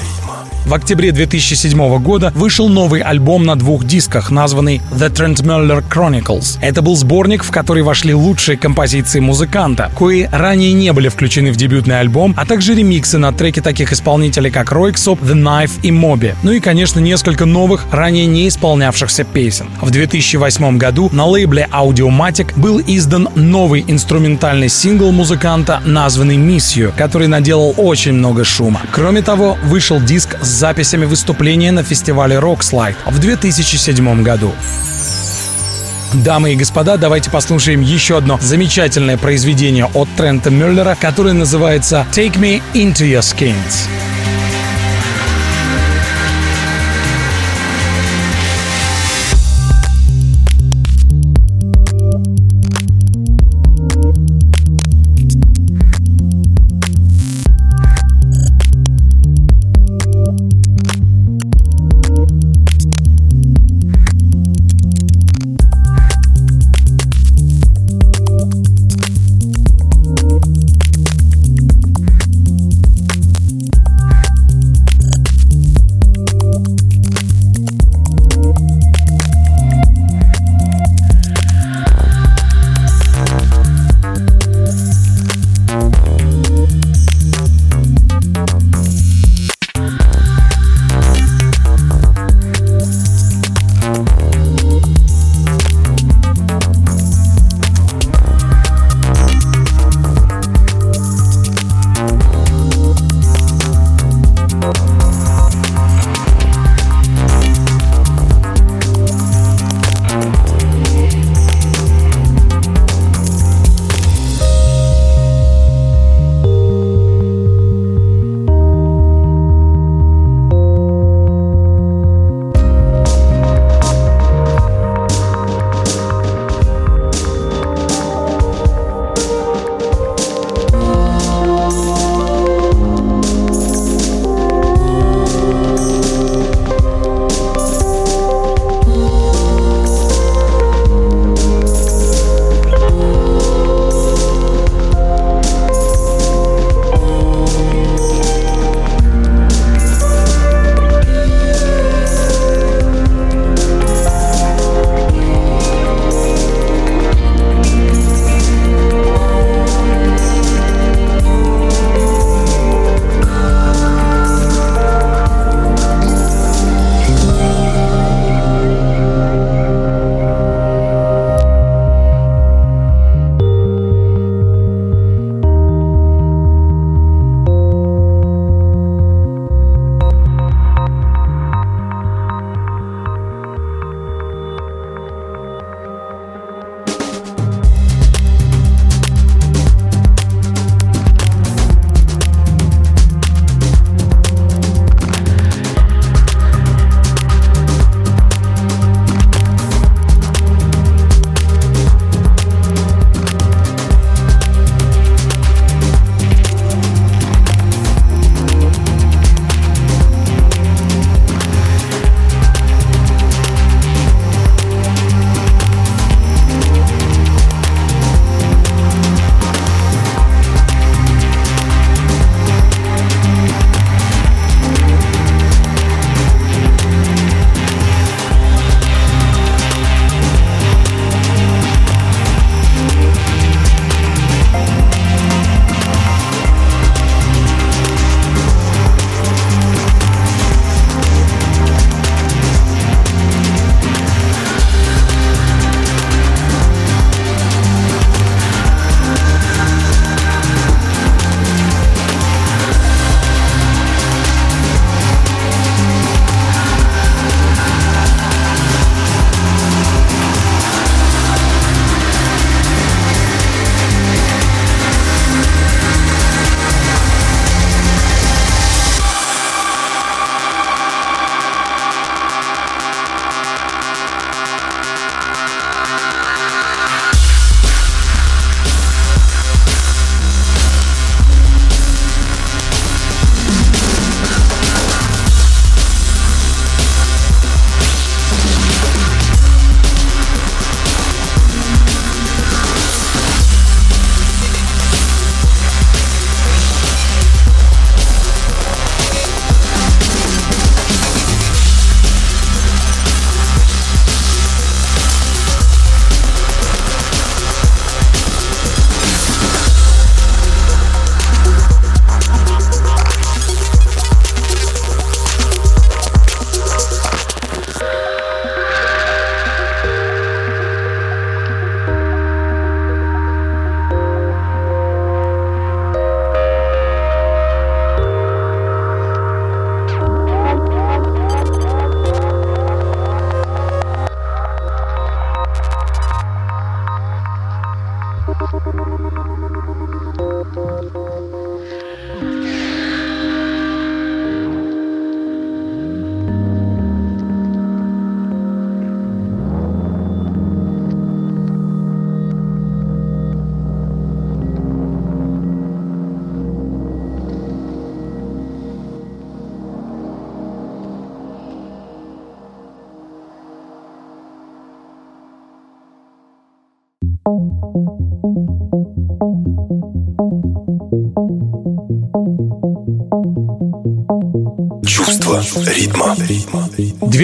В 0.67 0.73
октябре 0.73 1.13
2007 1.13 1.99
года 1.99 2.33
вышел 2.35 2.71
новый 2.71 3.03
альбом 3.03 3.45
на 3.45 3.55
двух 3.55 3.85
дисках, 3.85 4.31
названный 4.31 4.81
The 4.93 5.13
Trent 5.13 5.43
Muller 5.43 5.85
Chronicles. 5.87 6.59
Это 6.63 6.81
был 6.81 6.97
сборник, 6.97 7.45
в 7.45 7.51
который 7.51 7.83
вошли 7.83 8.15
лучшие 8.15 8.57
композиции 8.57 9.21
музыканта, 9.21 9.91
кои 9.95 10.27
ранее 10.33 10.73
не 10.73 10.95
были 10.95 11.09
включены 11.09 11.53
в 11.53 11.57
дебютный 11.57 12.01
альбом, 12.01 12.33
а 12.39 12.47
также 12.47 12.75
ремиксы 12.75 13.19
на 13.19 13.31
треки 13.33 13.61
таких 13.61 13.93
исполнителей, 13.93 14.51
как 14.51 14.73
Ройксоп, 14.73 15.21
The 15.21 15.35
Knife 15.35 15.73
и 15.83 15.91
Моби. 15.91 16.33
Ну 16.43 16.53
и, 16.53 16.61
конечно, 16.61 16.99
несколько 16.99 17.45
новых, 17.45 17.85
ранее 17.93 18.25
не 18.25 18.49
исполнявшихся 18.49 19.25
песен. 19.25 19.67
В 19.83 19.91
2008 19.91 20.79
году 20.79 21.11
на 21.13 21.27
лейбле 21.27 21.69
Audiomatic 21.73 22.59
был 22.59 22.81
издан 22.87 23.29
новый 23.35 23.85
инструментальный 23.87 24.71
сингл 24.71 25.13
музыканта, 25.13 25.83
названный 25.85 26.37
You, 26.37 26.93
который 26.97 27.29
наделал 27.29 27.75
очень 27.77 28.15
много 28.15 28.45
шума. 28.45 28.81
Кроме 28.93 29.21
того, 29.21 29.59
вышел 29.65 30.01
диск 30.01 30.39
с 30.41 30.54
записями 30.55 31.05
выступления 31.05 31.73
на 31.73 31.83
фестивале 31.83 32.37
Rockslide 32.37 32.97
в 33.07 33.19
2007 33.19 34.23
году. 34.23 34.53
Дамы 36.15 36.53
и 36.53 36.57
господа, 36.57 36.97
давайте 36.97 37.31
послушаем 37.31 37.81
еще 37.81 38.17
одно 38.17 38.39
замечательное 38.41 39.19
произведение 39.19 39.87
от 39.87 40.09
Трента 40.17 40.51
Мюллера, 40.51 40.97
которое 40.99 41.35
называется 41.35 42.07
«Take 42.13 42.35
Me 42.35 42.63
Into 42.73 43.05
Your 43.05 43.21
Skins». 43.21 44.04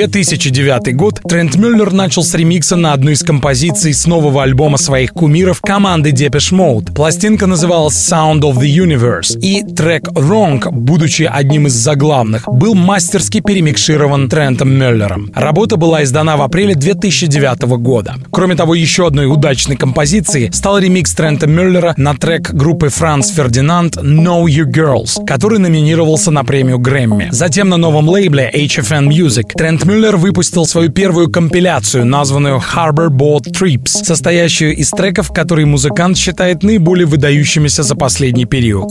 2009 0.06 0.96
год 0.96 1.20
Трент 1.28 1.56
Мюллер 1.56 1.92
начал 1.92 2.22
с 2.22 2.32
ремикса 2.34 2.74
на 2.74 2.94
одну 2.94 3.10
из 3.10 3.22
композиций 3.22 3.92
с 3.92 4.06
нового 4.06 4.42
альбома 4.42 4.78
своих 4.78 5.12
кумиров 5.12 5.60
команды 5.60 6.10
Depeche 6.10 6.54
Mode. 6.54 6.94
Пластинка 6.94 7.46
называлась 7.46 7.96
Sound 7.96 8.40
of 8.40 8.56
the 8.56 8.66
Universe, 8.66 9.38
и 9.38 9.62
трек 9.62 10.08
Wrong, 10.08 10.70
будучи 10.70 11.24
одним 11.30 11.66
из 11.66 11.74
заглавных, 11.74 12.48
был 12.48 12.74
мастерски 12.74 13.40
перемикширован 13.40 14.30
Трентом 14.30 14.70
Мюллером. 14.70 15.30
Работа 15.34 15.76
была 15.76 16.02
издана 16.02 16.38
в 16.38 16.42
апреле 16.42 16.74
2009 16.74 17.62
года. 17.78 18.14
Кроме 18.30 18.54
того, 18.54 18.74
еще 18.74 19.06
одной 19.06 19.26
удачной 19.26 19.76
композицией 19.76 20.50
стал 20.50 20.78
ремикс 20.78 21.12
Трента 21.14 21.46
Мюллера 21.46 21.92
на 21.98 22.14
трек 22.14 22.54
группы 22.54 22.88
Франц 22.88 23.32
Фердинанд 23.32 23.98
Know 23.98 24.46
You 24.46 24.64
Girls, 24.64 25.22
который 25.26 25.58
номинировался 25.58 26.30
на 26.30 26.42
премию 26.42 26.78
Грэмми. 26.78 27.28
Затем 27.32 27.68
на 27.68 27.76
новом 27.76 28.08
лейбле 28.08 28.50
HFN 28.54 29.08
Music 29.08 29.52
Трент 29.54 29.89
Мюллер 29.90 30.16
выпустил 30.16 30.66
свою 30.66 30.88
первую 30.88 31.28
компиляцию, 31.28 32.06
названную 32.06 32.58
Harbor 32.58 33.08
Boat 33.08 33.50
Trips, 33.50 34.04
состоящую 34.04 34.76
из 34.76 34.90
треков, 34.90 35.32
которые 35.32 35.66
музыкант 35.66 36.16
считает 36.16 36.62
наиболее 36.62 37.06
выдающимися 37.06 37.82
за 37.82 37.96
последний 37.96 38.44
период. 38.44 38.88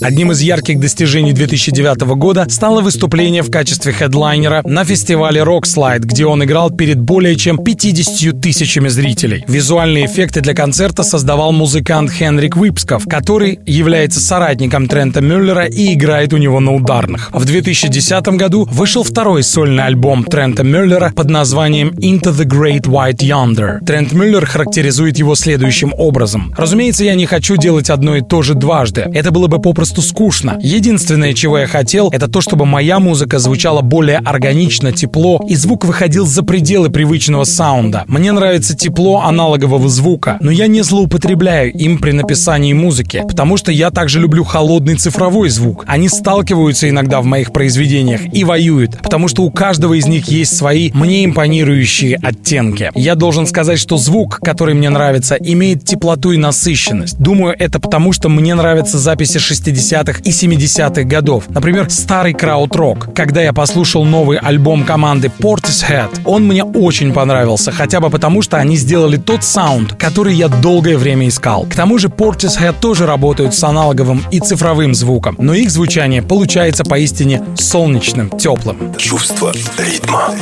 Одним 0.00 0.30
из 0.30 0.40
ярких 0.40 0.78
достижений 0.78 1.32
2009 1.32 2.00
года 2.16 2.46
стало 2.48 2.82
выступление 2.82 3.42
в 3.42 3.50
качестве 3.50 3.92
хедлайнера 3.92 4.62
на 4.64 4.84
фестивале 4.84 5.40
Rockslide, 5.40 6.00
где 6.00 6.24
он 6.24 6.44
играл 6.44 6.70
перед 6.70 7.00
более 7.00 7.34
чем 7.34 7.58
50 7.58 8.40
тысячами 8.40 8.88
зрителей. 8.88 9.44
Визуальные 9.48 10.06
эффекты 10.06 10.40
для 10.40 10.54
концерта 10.54 11.02
создавал 11.02 11.52
музыкант 11.52 12.12
Хенрик 12.12 12.56
Випсков, 12.56 13.06
который 13.08 13.58
является 13.66 14.20
соратником 14.20 14.86
Трента 14.86 15.20
Мюллера 15.20 15.64
и 15.64 15.94
играет 15.94 16.32
у 16.32 16.36
него 16.36 16.60
на 16.60 16.74
ударных. 16.74 17.30
В 17.32 17.44
2010 17.44 18.28
году 18.28 18.68
вышел 18.70 19.02
второй 19.02 19.42
сольный 19.42 19.84
альбом 19.84 20.22
Трента 20.24 20.62
Мюллера 20.62 21.12
под 21.14 21.28
названием 21.28 21.88
Into 21.88 22.32
the 22.32 22.44
Great 22.44 22.82
White 22.82 23.18
Yonder. 23.18 23.84
Трент 23.84 24.12
Мюллер 24.12 24.46
характеризует 24.46 25.18
его 25.18 25.34
следующим 25.34 25.92
образом. 25.96 26.54
Разумеется, 26.56 27.04
я 27.04 27.16
не 27.16 27.26
хочу 27.26 27.56
делать 27.56 27.90
одно 27.90 28.16
и 28.16 28.20
то 28.20 28.42
же 28.42 28.54
дважды. 28.54 29.10
Это 29.12 29.32
было 29.32 29.48
бы 29.48 29.60
попросту 29.60 29.87
попросту 29.88 30.02
скучно. 30.02 30.58
Единственное, 30.60 31.32
чего 31.32 31.58
я 31.58 31.66
хотел, 31.66 32.10
это 32.10 32.28
то, 32.28 32.40
чтобы 32.40 32.66
моя 32.66 32.98
музыка 32.98 33.38
звучала 33.38 33.80
более 33.80 34.18
органично, 34.18 34.92
тепло, 34.92 35.40
и 35.48 35.54
звук 35.54 35.84
выходил 35.84 36.26
за 36.26 36.42
пределы 36.42 36.90
привычного 36.90 37.44
саунда. 37.44 38.04
Мне 38.06 38.32
нравится 38.32 38.76
тепло 38.76 39.22
аналогового 39.22 39.88
звука, 39.88 40.36
но 40.40 40.50
я 40.50 40.66
не 40.66 40.82
злоупотребляю 40.82 41.72
им 41.72 41.98
при 41.98 42.12
написании 42.12 42.72
музыки, 42.74 43.24
потому 43.26 43.56
что 43.56 43.72
я 43.72 43.90
также 43.90 44.20
люблю 44.20 44.44
холодный 44.44 44.96
цифровой 44.96 45.48
звук. 45.48 45.84
Они 45.86 46.08
сталкиваются 46.08 46.88
иногда 46.88 47.20
в 47.20 47.24
моих 47.24 47.52
произведениях 47.52 48.20
и 48.32 48.44
воюют, 48.44 48.98
потому 49.02 49.28
что 49.28 49.44
у 49.44 49.50
каждого 49.50 49.94
из 49.94 50.06
них 50.06 50.26
есть 50.28 50.56
свои 50.56 50.90
мне 50.92 51.24
импонирующие 51.24 52.18
оттенки. 52.22 52.90
Я 52.94 53.14
должен 53.14 53.46
сказать, 53.46 53.78
что 53.78 53.96
звук, 53.96 54.40
который 54.42 54.74
мне 54.74 54.90
нравится, 54.90 55.36
имеет 55.36 55.84
теплоту 55.84 56.32
и 56.32 56.36
насыщенность. 56.36 57.18
Думаю, 57.18 57.54
это 57.58 57.80
потому, 57.80 58.12
что 58.12 58.28
мне 58.28 58.54
нравятся 58.54 58.98
записи 58.98 59.38
60 59.38 59.77
60-х 59.78 60.20
и 60.24 60.30
70-х 60.30 61.04
годов. 61.04 61.44
Например, 61.48 61.88
старый 61.90 62.34
крауд-рок. 62.34 63.14
Когда 63.14 63.42
я 63.42 63.52
послушал 63.52 64.04
новый 64.04 64.38
альбом 64.38 64.84
команды 64.84 65.30
Portishead, 65.38 66.20
он 66.24 66.44
мне 66.46 66.64
очень 66.64 67.12
понравился, 67.12 67.72
хотя 67.72 68.00
бы 68.00 68.10
потому, 68.10 68.42
что 68.42 68.56
они 68.56 68.76
сделали 68.76 69.16
тот 69.16 69.44
саунд, 69.44 69.94
который 69.94 70.34
я 70.34 70.48
долгое 70.48 70.96
время 70.96 71.28
искал. 71.28 71.64
К 71.64 71.74
тому 71.74 71.98
же 71.98 72.08
Portishead 72.08 72.76
тоже 72.80 73.06
работают 73.06 73.54
с 73.54 73.64
аналоговым 73.64 74.22
и 74.30 74.40
цифровым 74.40 74.94
звуком, 74.94 75.36
но 75.38 75.54
их 75.54 75.70
звучание 75.70 76.22
получается 76.22 76.84
поистине 76.84 77.42
солнечным, 77.56 78.30
теплым. 78.30 78.94
Чувство 78.96 79.52
ритма. 79.78 80.34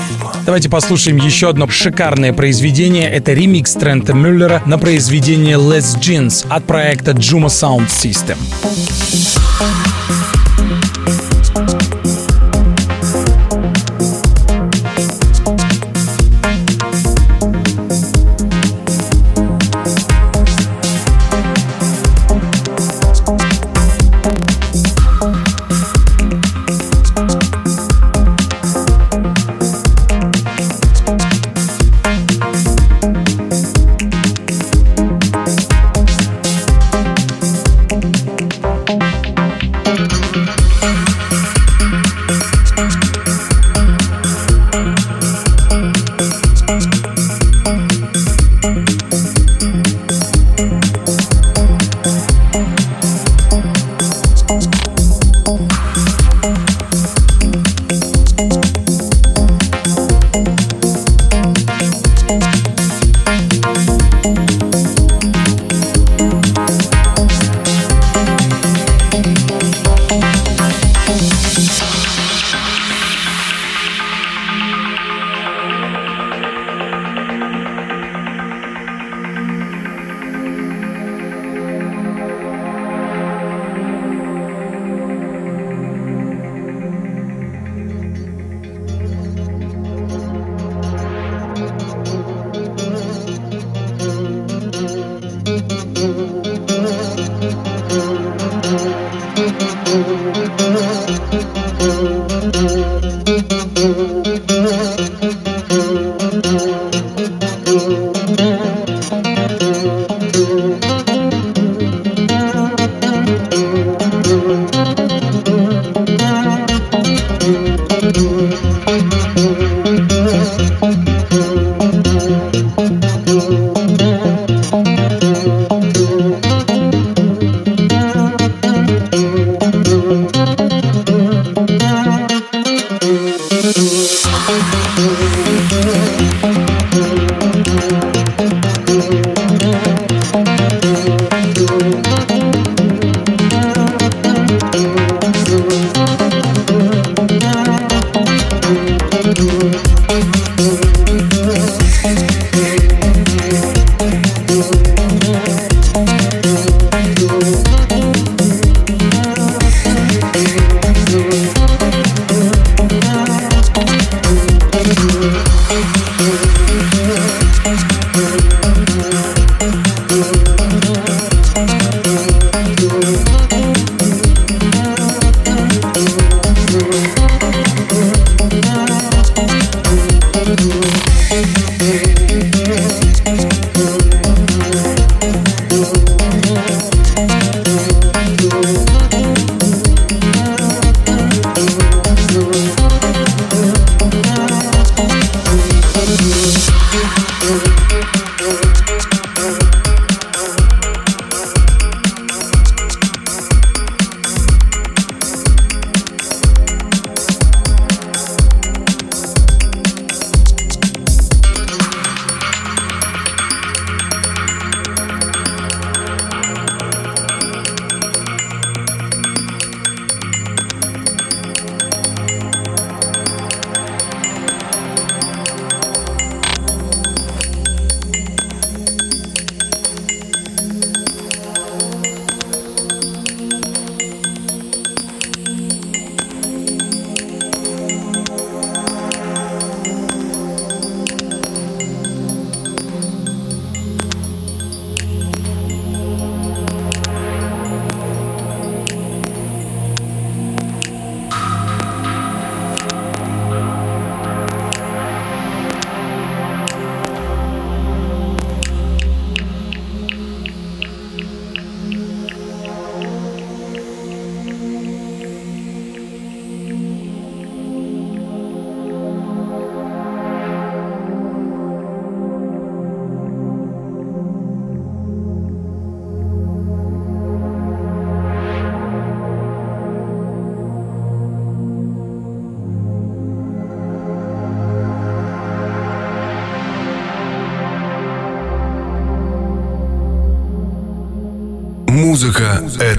Давайте 0.45 0.69
послушаем 0.69 1.17
еще 1.17 1.49
одно 1.49 1.67
шикарное 1.69 2.33
произведение. 2.33 3.11
Это 3.11 3.33
ремикс 3.33 3.73
Трента 3.73 4.13
Мюллера 4.13 4.63
на 4.67 4.79
произведение 4.79 5.57
Les 5.57 5.99
Jeans 5.99 6.47
от 6.49 6.65
проекта 6.65 7.13
Juma 7.13 7.47
Sound 7.47 7.89
System. 7.89 8.37
Peace. 9.27 10.16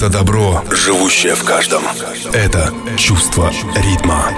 Это 0.08 0.20
добро, 0.20 0.64
живущее 0.72 1.36
в 1.36 1.44
каждом. 1.44 1.84
Это 2.34 2.74
чувство 2.96 3.52
ритма. 3.76 4.32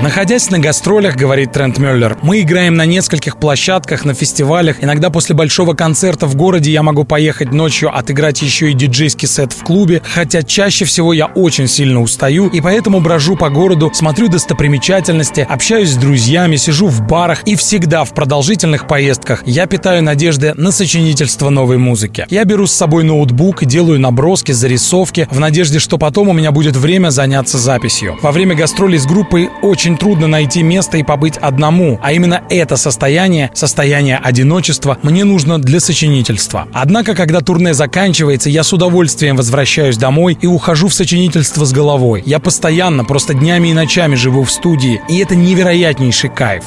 Находясь 0.00 0.50
на 0.50 0.58
гастролях, 0.58 1.16
говорит 1.16 1.52
Трент 1.52 1.78
Мюллер, 1.78 2.16
мы 2.22 2.40
играем 2.40 2.74
на 2.74 2.86
нескольких 2.86 3.36
площадках, 3.36 4.04
на 4.04 4.14
фестивалях. 4.14 4.82
Иногда 4.82 5.10
после 5.10 5.34
большого 5.34 5.74
концерта 5.74 6.26
в 6.26 6.34
городе 6.34 6.70
я 6.70 6.82
могу 6.82 7.04
поехать 7.04 7.52
ночью 7.52 7.96
отыграть 7.96 8.42
еще 8.42 8.70
и 8.70 8.74
диджейский 8.74 9.28
сет 9.28 9.52
в 9.52 9.62
клубе, 9.64 10.02
хотя 10.04 10.42
чаще 10.42 10.84
всего 10.84 11.12
я 11.12 11.26
очень 11.26 11.68
сильно 11.68 12.00
устаю 12.00 12.48
и 12.48 12.60
поэтому 12.60 13.00
брожу 13.00 13.36
по 13.36 13.50
городу, 13.50 13.90
смотрю 13.92 14.28
достопримечательности, 14.28 15.46
общаюсь 15.48 15.90
с 15.90 15.96
друзьями, 15.96 16.56
сижу 16.56 16.88
в 16.88 17.02
барах 17.02 17.42
и 17.44 17.56
всегда 17.56 18.04
в 18.04 18.14
продолжительных 18.14 18.86
поездках 18.86 19.42
я 19.46 19.66
питаю 19.66 20.02
надежды 20.02 20.52
на 20.54 20.72
сочинительство 20.72 21.50
новой 21.50 21.78
музыки. 21.78 22.26
Я 22.30 22.44
беру 22.44 22.66
с 22.66 22.72
собой 22.72 23.04
ноутбук 23.04 23.64
делаю 23.64 24.00
наброски, 24.00 24.52
зарисовки 24.52 25.28
в 25.30 25.40
надежде, 25.40 25.78
что 25.78 25.98
потом 25.98 26.28
у 26.28 26.32
меня 26.32 26.52
будет 26.52 26.76
время 26.76 27.10
заняться 27.10 27.58
записью. 27.58 28.18
Во 28.22 28.32
время 28.32 28.54
гастролей 28.54 28.98
с 28.98 29.06
группой 29.06 29.50
очень 29.62 29.81
очень 29.82 29.98
трудно 29.98 30.28
найти 30.28 30.62
место 30.62 30.96
и 30.96 31.02
побыть 31.02 31.36
одному, 31.38 31.98
а 32.00 32.12
именно 32.12 32.42
это 32.48 32.76
состояние, 32.76 33.50
состояние 33.52 34.16
одиночества, 34.16 34.96
мне 35.02 35.24
нужно 35.24 35.60
для 35.60 35.80
сочинительства. 35.80 36.68
Однако, 36.72 37.16
когда 37.16 37.40
турне 37.40 37.74
заканчивается, 37.74 38.48
я 38.48 38.62
с 38.62 38.72
удовольствием 38.72 39.34
возвращаюсь 39.34 39.96
домой 39.96 40.38
и 40.40 40.46
ухожу 40.46 40.86
в 40.86 40.94
сочинительство 40.94 41.64
с 41.64 41.72
головой. 41.72 42.22
Я 42.24 42.38
постоянно, 42.38 43.04
просто 43.04 43.34
днями 43.34 43.70
и 43.70 43.74
ночами 43.74 44.14
живу 44.14 44.44
в 44.44 44.52
студии, 44.52 45.02
и 45.08 45.18
это 45.18 45.34
невероятнейший 45.34 46.30
кайф. 46.30 46.62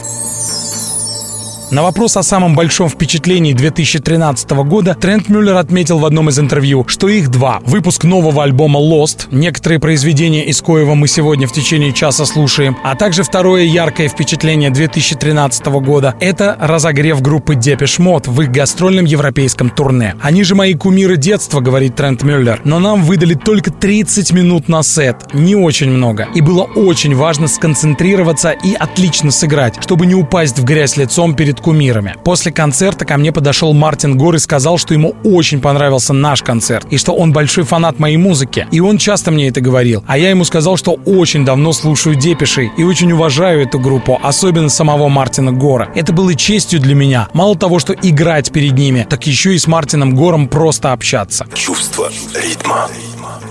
На 1.71 1.81
вопрос 1.81 2.15
о 2.15 2.21
самом 2.21 2.53
большом 2.53 2.89
впечатлении 2.89 3.53
2013 3.53 4.51
года 4.51 4.93
Трент 4.93 5.29
Мюллер 5.29 5.55
отметил 5.55 5.97
в 5.97 6.05
одном 6.05 6.29
из 6.29 6.37
интервью, 6.37 6.85
что 6.87 7.09
их 7.09 7.29
два. 7.29 7.59
Выпуск 7.65 8.03
нового 8.03 8.43
альбома 8.43 8.79
Lost, 8.79 9.27
некоторые 9.31 9.79
произведения 9.79 10.45
из 10.45 10.61
коего 10.61 10.93
мы 10.93 11.07
сегодня 11.07 11.47
в 11.47 11.51
течение 11.51 11.91
часа 11.91 12.25
слушаем, 12.25 12.77
а 12.83 12.95
также 12.95 13.23
второе 13.23 13.63
яркое 13.63 14.09
впечатление 14.09 14.69
2013 14.69 15.65
года— 15.81 16.13
это 16.19 16.55
разогрев 16.59 17.21
группы 17.23 17.55
Depeche 17.55 17.99
Mode 17.99 18.29
в 18.29 18.41
их 18.41 18.51
гастрольном 18.51 19.05
европейском 19.05 19.71
турне. 19.71 20.15
Они 20.21 20.43
же 20.43 20.53
мои 20.53 20.75
кумиры 20.75 21.17
детства, 21.17 21.61
говорит 21.61 21.95
Трент 21.95 22.21
Мюллер, 22.21 22.61
но 22.63 22.77
нам 22.77 23.01
выдали 23.01 23.33
только 23.33 23.71
30 23.71 24.33
минут 24.33 24.69
на 24.69 24.83
сет, 24.83 25.33
не 25.33 25.55
очень 25.55 25.89
много. 25.89 26.27
И 26.35 26.41
было 26.41 26.63
очень 26.63 27.15
важно 27.15 27.47
сконцентрироваться 27.47 28.51
и 28.51 28.75
отлично 28.75 29.31
сыграть, 29.31 29.81
чтобы 29.81 30.05
не 30.05 30.13
упасть 30.13 30.59
в 30.59 30.63
грязь 30.63 30.95
лицом 30.95 31.33
перед 31.33 31.54
перед 31.55 31.61
кумирами. 31.61 32.15
После 32.23 32.51
концерта 32.51 33.05
ко 33.05 33.17
мне 33.17 33.31
подошел 33.31 33.73
Мартин 33.73 34.17
Гор 34.17 34.35
и 34.35 34.39
сказал, 34.39 34.77
что 34.77 34.93
ему 34.93 35.15
очень 35.23 35.61
понравился 35.61 36.13
наш 36.13 36.41
концерт, 36.41 36.87
и 36.89 36.97
что 36.97 37.13
он 37.13 37.31
большой 37.31 37.63
фанат 37.63 37.99
моей 37.99 38.17
музыки. 38.17 38.67
И 38.71 38.79
он 38.79 38.97
часто 38.97 39.31
мне 39.31 39.47
это 39.47 39.61
говорил. 39.61 40.03
А 40.07 40.17
я 40.17 40.29
ему 40.29 40.43
сказал, 40.43 40.77
что 40.77 40.93
очень 41.05 41.45
давно 41.45 41.73
слушаю 41.73 42.15
Депишей 42.15 42.71
и 42.77 42.83
очень 42.83 43.11
уважаю 43.11 43.61
эту 43.61 43.79
группу, 43.79 44.19
особенно 44.21 44.69
самого 44.69 45.07
Мартина 45.09 45.51
Гора. 45.51 45.89
Это 45.95 46.13
было 46.13 46.35
честью 46.35 46.79
для 46.79 46.95
меня. 46.95 47.27
Мало 47.33 47.55
того, 47.55 47.79
что 47.79 47.93
играть 47.93 48.51
перед 48.51 48.73
ними, 48.73 49.05
так 49.09 49.27
еще 49.27 49.53
и 49.53 49.57
с 49.57 49.67
Мартином 49.67 50.15
Гором 50.15 50.47
просто 50.47 50.93
общаться. 50.93 51.45
Чувство 51.53 52.09
ритма. 52.35 52.87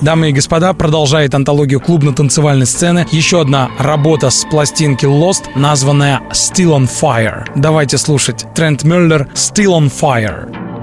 Дамы 0.01 0.31
и 0.31 0.33
господа, 0.33 0.73
продолжает 0.75 1.35
антологию 1.35 1.81
клубно-танцевальной 1.81 2.67
сцены 2.67 3.07
еще 3.11 3.41
одна 3.41 3.71
работа 3.79 4.31
с 4.31 4.45
пластинки 4.51 5.07
Lost, 5.07 5.45
названная 5.55 6.21
Still 6.33 6.77
on 6.77 6.89
Fire. 6.89 7.47
Давайте 7.55 7.94
слушать. 7.99 8.47
Трент 8.55 8.85
Мюллер 8.85 9.29
Still 9.35 9.79
on 9.79 9.91
Fire. 9.91 10.74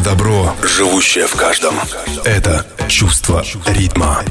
Это 0.00 0.10
добро, 0.10 0.54
живущее 0.80 1.26
в 1.26 1.34
каждом. 1.34 1.74
Это 2.24 2.64
чувство 2.88 3.44
ритма. 3.66 4.22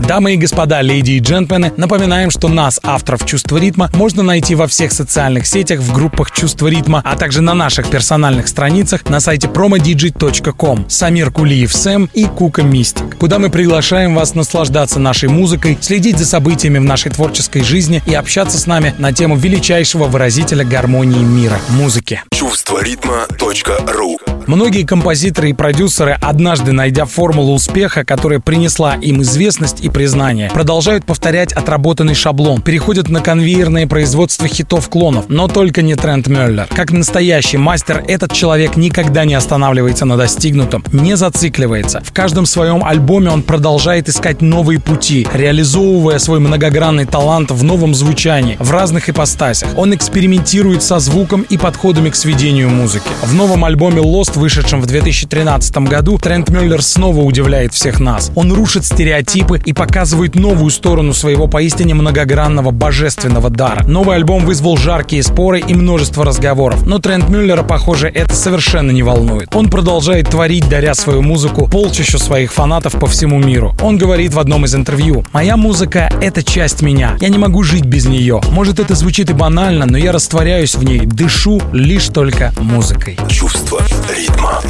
Дамы 0.00 0.34
и 0.34 0.36
господа, 0.38 0.80
леди 0.80 1.12
и 1.12 1.18
джентльмены, 1.18 1.74
напоминаем, 1.76 2.30
что 2.30 2.48
нас, 2.48 2.80
авторов 2.82 3.26
«Чувства 3.26 3.58
ритма», 3.58 3.90
можно 3.92 4.22
найти 4.22 4.54
во 4.54 4.66
всех 4.66 4.92
социальных 4.92 5.46
сетях, 5.46 5.80
в 5.80 5.92
группах 5.92 6.30
«Чувство 6.30 6.68
ритма», 6.68 7.02
а 7.04 7.14
также 7.14 7.42
на 7.42 7.52
наших 7.52 7.90
персональных 7.90 8.48
страницах 8.48 9.06
на 9.10 9.20
сайте 9.20 9.48
promodj.com. 9.48 10.88
Самир 10.88 11.30
Кулиев 11.30 11.74
Сэм 11.74 12.08
и 12.14 12.24
Кука 12.24 12.62
Мистик, 12.62 13.18
куда 13.18 13.38
мы 13.38 13.50
приглашаем 13.50 14.14
вас 14.14 14.34
наслаждаться 14.34 14.98
нашей 14.98 15.28
музыкой, 15.28 15.76
следить 15.78 16.16
за 16.16 16.24
событиями 16.24 16.78
в 16.78 16.84
нашей 16.84 17.12
творческой 17.12 17.62
жизни 17.62 18.02
и 18.06 18.14
общаться 18.14 18.58
с 18.58 18.66
нами 18.66 18.94
на 18.96 19.12
тему 19.12 19.36
величайшего 19.36 20.04
выразителя 20.04 20.64
гармонии 20.64 21.22
мира— 21.22 21.60
музыки. 21.68 22.22
Чувство 22.32 22.82
ритма.ру 22.82 24.18
Многие 24.48 24.84
композиторы 24.84 25.50
и 25.50 25.52
продюсеры, 25.52 25.97
однажды 26.06 26.72
найдя 26.72 27.04
формулу 27.04 27.54
успеха, 27.54 28.04
которая 28.04 28.40
принесла 28.40 28.94
им 28.94 29.22
известность 29.22 29.80
и 29.80 29.88
признание, 29.88 30.50
продолжают 30.50 31.04
повторять 31.04 31.52
отработанный 31.52 32.14
шаблон, 32.14 32.62
переходят 32.62 33.08
на 33.08 33.20
конвейерное 33.20 33.86
производство 33.86 34.46
хитов-клонов, 34.46 35.26
но 35.28 35.48
только 35.48 35.82
не 35.82 35.94
Трент 35.94 36.28
Мюллер. 36.28 36.66
Как 36.74 36.92
настоящий 36.92 37.56
мастер, 37.56 38.04
этот 38.06 38.32
человек 38.32 38.76
никогда 38.76 39.24
не 39.24 39.34
останавливается 39.34 40.04
на 40.04 40.16
достигнутом, 40.16 40.84
не 40.92 41.16
зацикливается. 41.16 42.00
В 42.04 42.12
каждом 42.12 42.46
своем 42.46 42.84
альбоме 42.84 43.30
он 43.30 43.42
продолжает 43.42 44.08
искать 44.08 44.40
новые 44.40 44.80
пути, 44.80 45.26
реализовывая 45.32 46.18
свой 46.18 46.40
многогранный 46.40 47.06
талант 47.06 47.50
в 47.50 47.64
новом 47.64 47.94
звучании, 47.94 48.56
в 48.60 48.70
разных 48.70 49.08
ипостасях. 49.08 49.68
Он 49.76 49.94
экспериментирует 49.94 50.82
со 50.82 50.98
звуком 50.98 51.42
и 51.42 51.56
подходами 51.56 52.10
к 52.10 52.16
сведению 52.16 52.70
музыки. 52.70 53.08
В 53.22 53.34
новом 53.34 53.64
альбоме 53.64 54.00
Lost 54.00 54.38
вышедшем 54.38 54.80
в 54.80 54.86
2013 54.86 55.77
году, 55.84 56.18
Трент 56.18 56.50
Мюллер 56.50 56.82
снова 56.82 57.20
удивляет 57.20 57.72
всех 57.74 58.00
нас. 58.00 58.30
Он 58.34 58.52
рушит 58.52 58.84
стереотипы 58.84 59.60
и 59.64 59.72
показывает 59.72 60.34
новую 60.34 60.70
сторону 60.70 61.12
своего 61.12 61.46
поистине 61.46 61.94
многогранного 61.94 62.70
божественного 62.70 63.50
дара. 63.50 63.84
Новый 63.86 64.16
альбом 64.16 64.44
вызвал 64.44 64.76
жаркие 64.76 65.22
споры 65.22 65.60
и 65.60 65.74
множество 65.74 66.24
разговоров, 66.24 66.86
но 66.86 66.98
Трент 66.98 67.28
Мюллера, 67.28 67.62
похоже, 67.62 68.08
это 68.08 68.34
совершенно 68.34 68.90
не 68.90 69.02
волнует. 69.02 69.54
Он 69.54 69.70
продолжает 69.70 70.28
творить, 70.30 70.68
даря 70.68 70.94
свою 70.94 71.22
музыку 71.22 71.68
полчищу 71.68 72.18
своих 72.18 72.52
фанатов 72.52 72.94
по 72.94 73.06
всему 73.06 73.38
миру. 73.38 73.74
Он 73.82 73.98
говорит 73.98 74.34
в 74.34 74.38
одном 74.38 74.64
из 74.64 74.74
интервью, 74.74 75.24
«Моя 75.32 75.56
музыка— 75.56 76.10
это 76.22 76.42
часть 76.42 76.82
меня. 76.82 77.16
Я 77.20 77.28
не 77.28 77.38
могу 77.38 77.62
жить 77.62 77.84
без 77.84 78.06
нее. 78.06 78.40
Может, 78.50 78.80
это 78.80 78.94
звучит 78.94 79.30
и 79.30 79.32
банально, 79.32 79.86
но 79.86 79.98
я 79.98 80.12
растворяюсь 80.12 80.74
в 80.74 80.84
ней, 80.84 81.00
дышу 81.00 81.60
лишь 81.72 82.08
только 82.08 82.52
музыкой». 82.58 83.18
Чувство 83.28 83.80
ритма. 84.16 84.62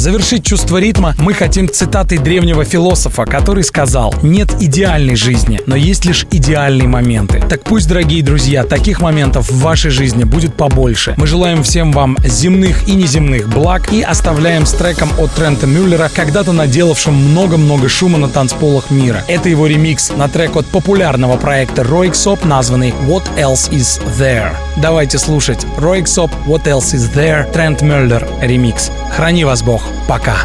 Завершить 0.00 0.46
чувство 0.46 0.78
ритма 0.78 1.14
мы 1.18 1.34
хотим 1.34 1.70
цитатой 1.70 2.16
древнего 2.16 2.64
философа, 2.64 3.26
который 3.26 3.62
сказал 3.62 4.14
«Нет 4.22 4.50
идеальной 4.58 5.14
жизни, 5.14 5.60
но 5.66 5.76
есть 5.76 6.06
лишь 6.06 6.24
идеальные 6.30 6.88
моменты». 6.88 7.44
Так 7.46 7.64
пусть, 7.64 7.86
дорогие 7.86 8.22
друзья, 8.22 8.64
таких 8.64 9.02
моментов 9.02 9.50
в 9.50 9.60
вашей 9.60 9.90
жизни 9.90 10.24
будет 10.24 10.54
побольше. 10.54 11.12
Мы 11.18 11.26
желаем 11.26 11.62
всем 11.62 11.92
вам 11.92 12.16
земных 12.24 12.88
и 12.88 12.94
неземных 12.94 13.50
благ 13.50 13.92
и 13.92 14.00
оставляем 14.00 14.64
с 14.64 14.72
треком 14.72 15.10
от 15.18 15.32
Трента 15.32 15.66
Мюллера, 15.66 16.08
когда-то 16.08 16.52
наделавшим 16.52 17.12
много-много 17.12 17.90
шума 17.90 18.16
на 18.16 18.30
танцполах 18.30 18.90
мира. 18.90 19.22
Это 19.28 19.50
его 19.50 19.66
ремикс 19.66 20.12
на 20.16 20.30
трек 20.30 20.56
от 20.56 20.64
популярного 20.64 21.36
проекта 21.36 21.82
Roixop, 21.82 22.46
названный 22.46 22.94
What 23.06 23.24
Else 23.36 23.70
Is 23.70 24.00
There. 24.18 24.54
Давайте 24.78 25.18
слушать 25.18 25.66
Roixop 25.76 26.30
What 26.46 26.64
Else 26.64 26.94
Is 26.94 27.14
There, 27.14 27.52
Трент 27.52 27.82
Мюллер 27.82 28.26
ремикс. 28.40 28.90
Храни 29.14 29.44
вас 29.44 29.62
Бог. 29.62 29.89
Пока. 30.06 30.36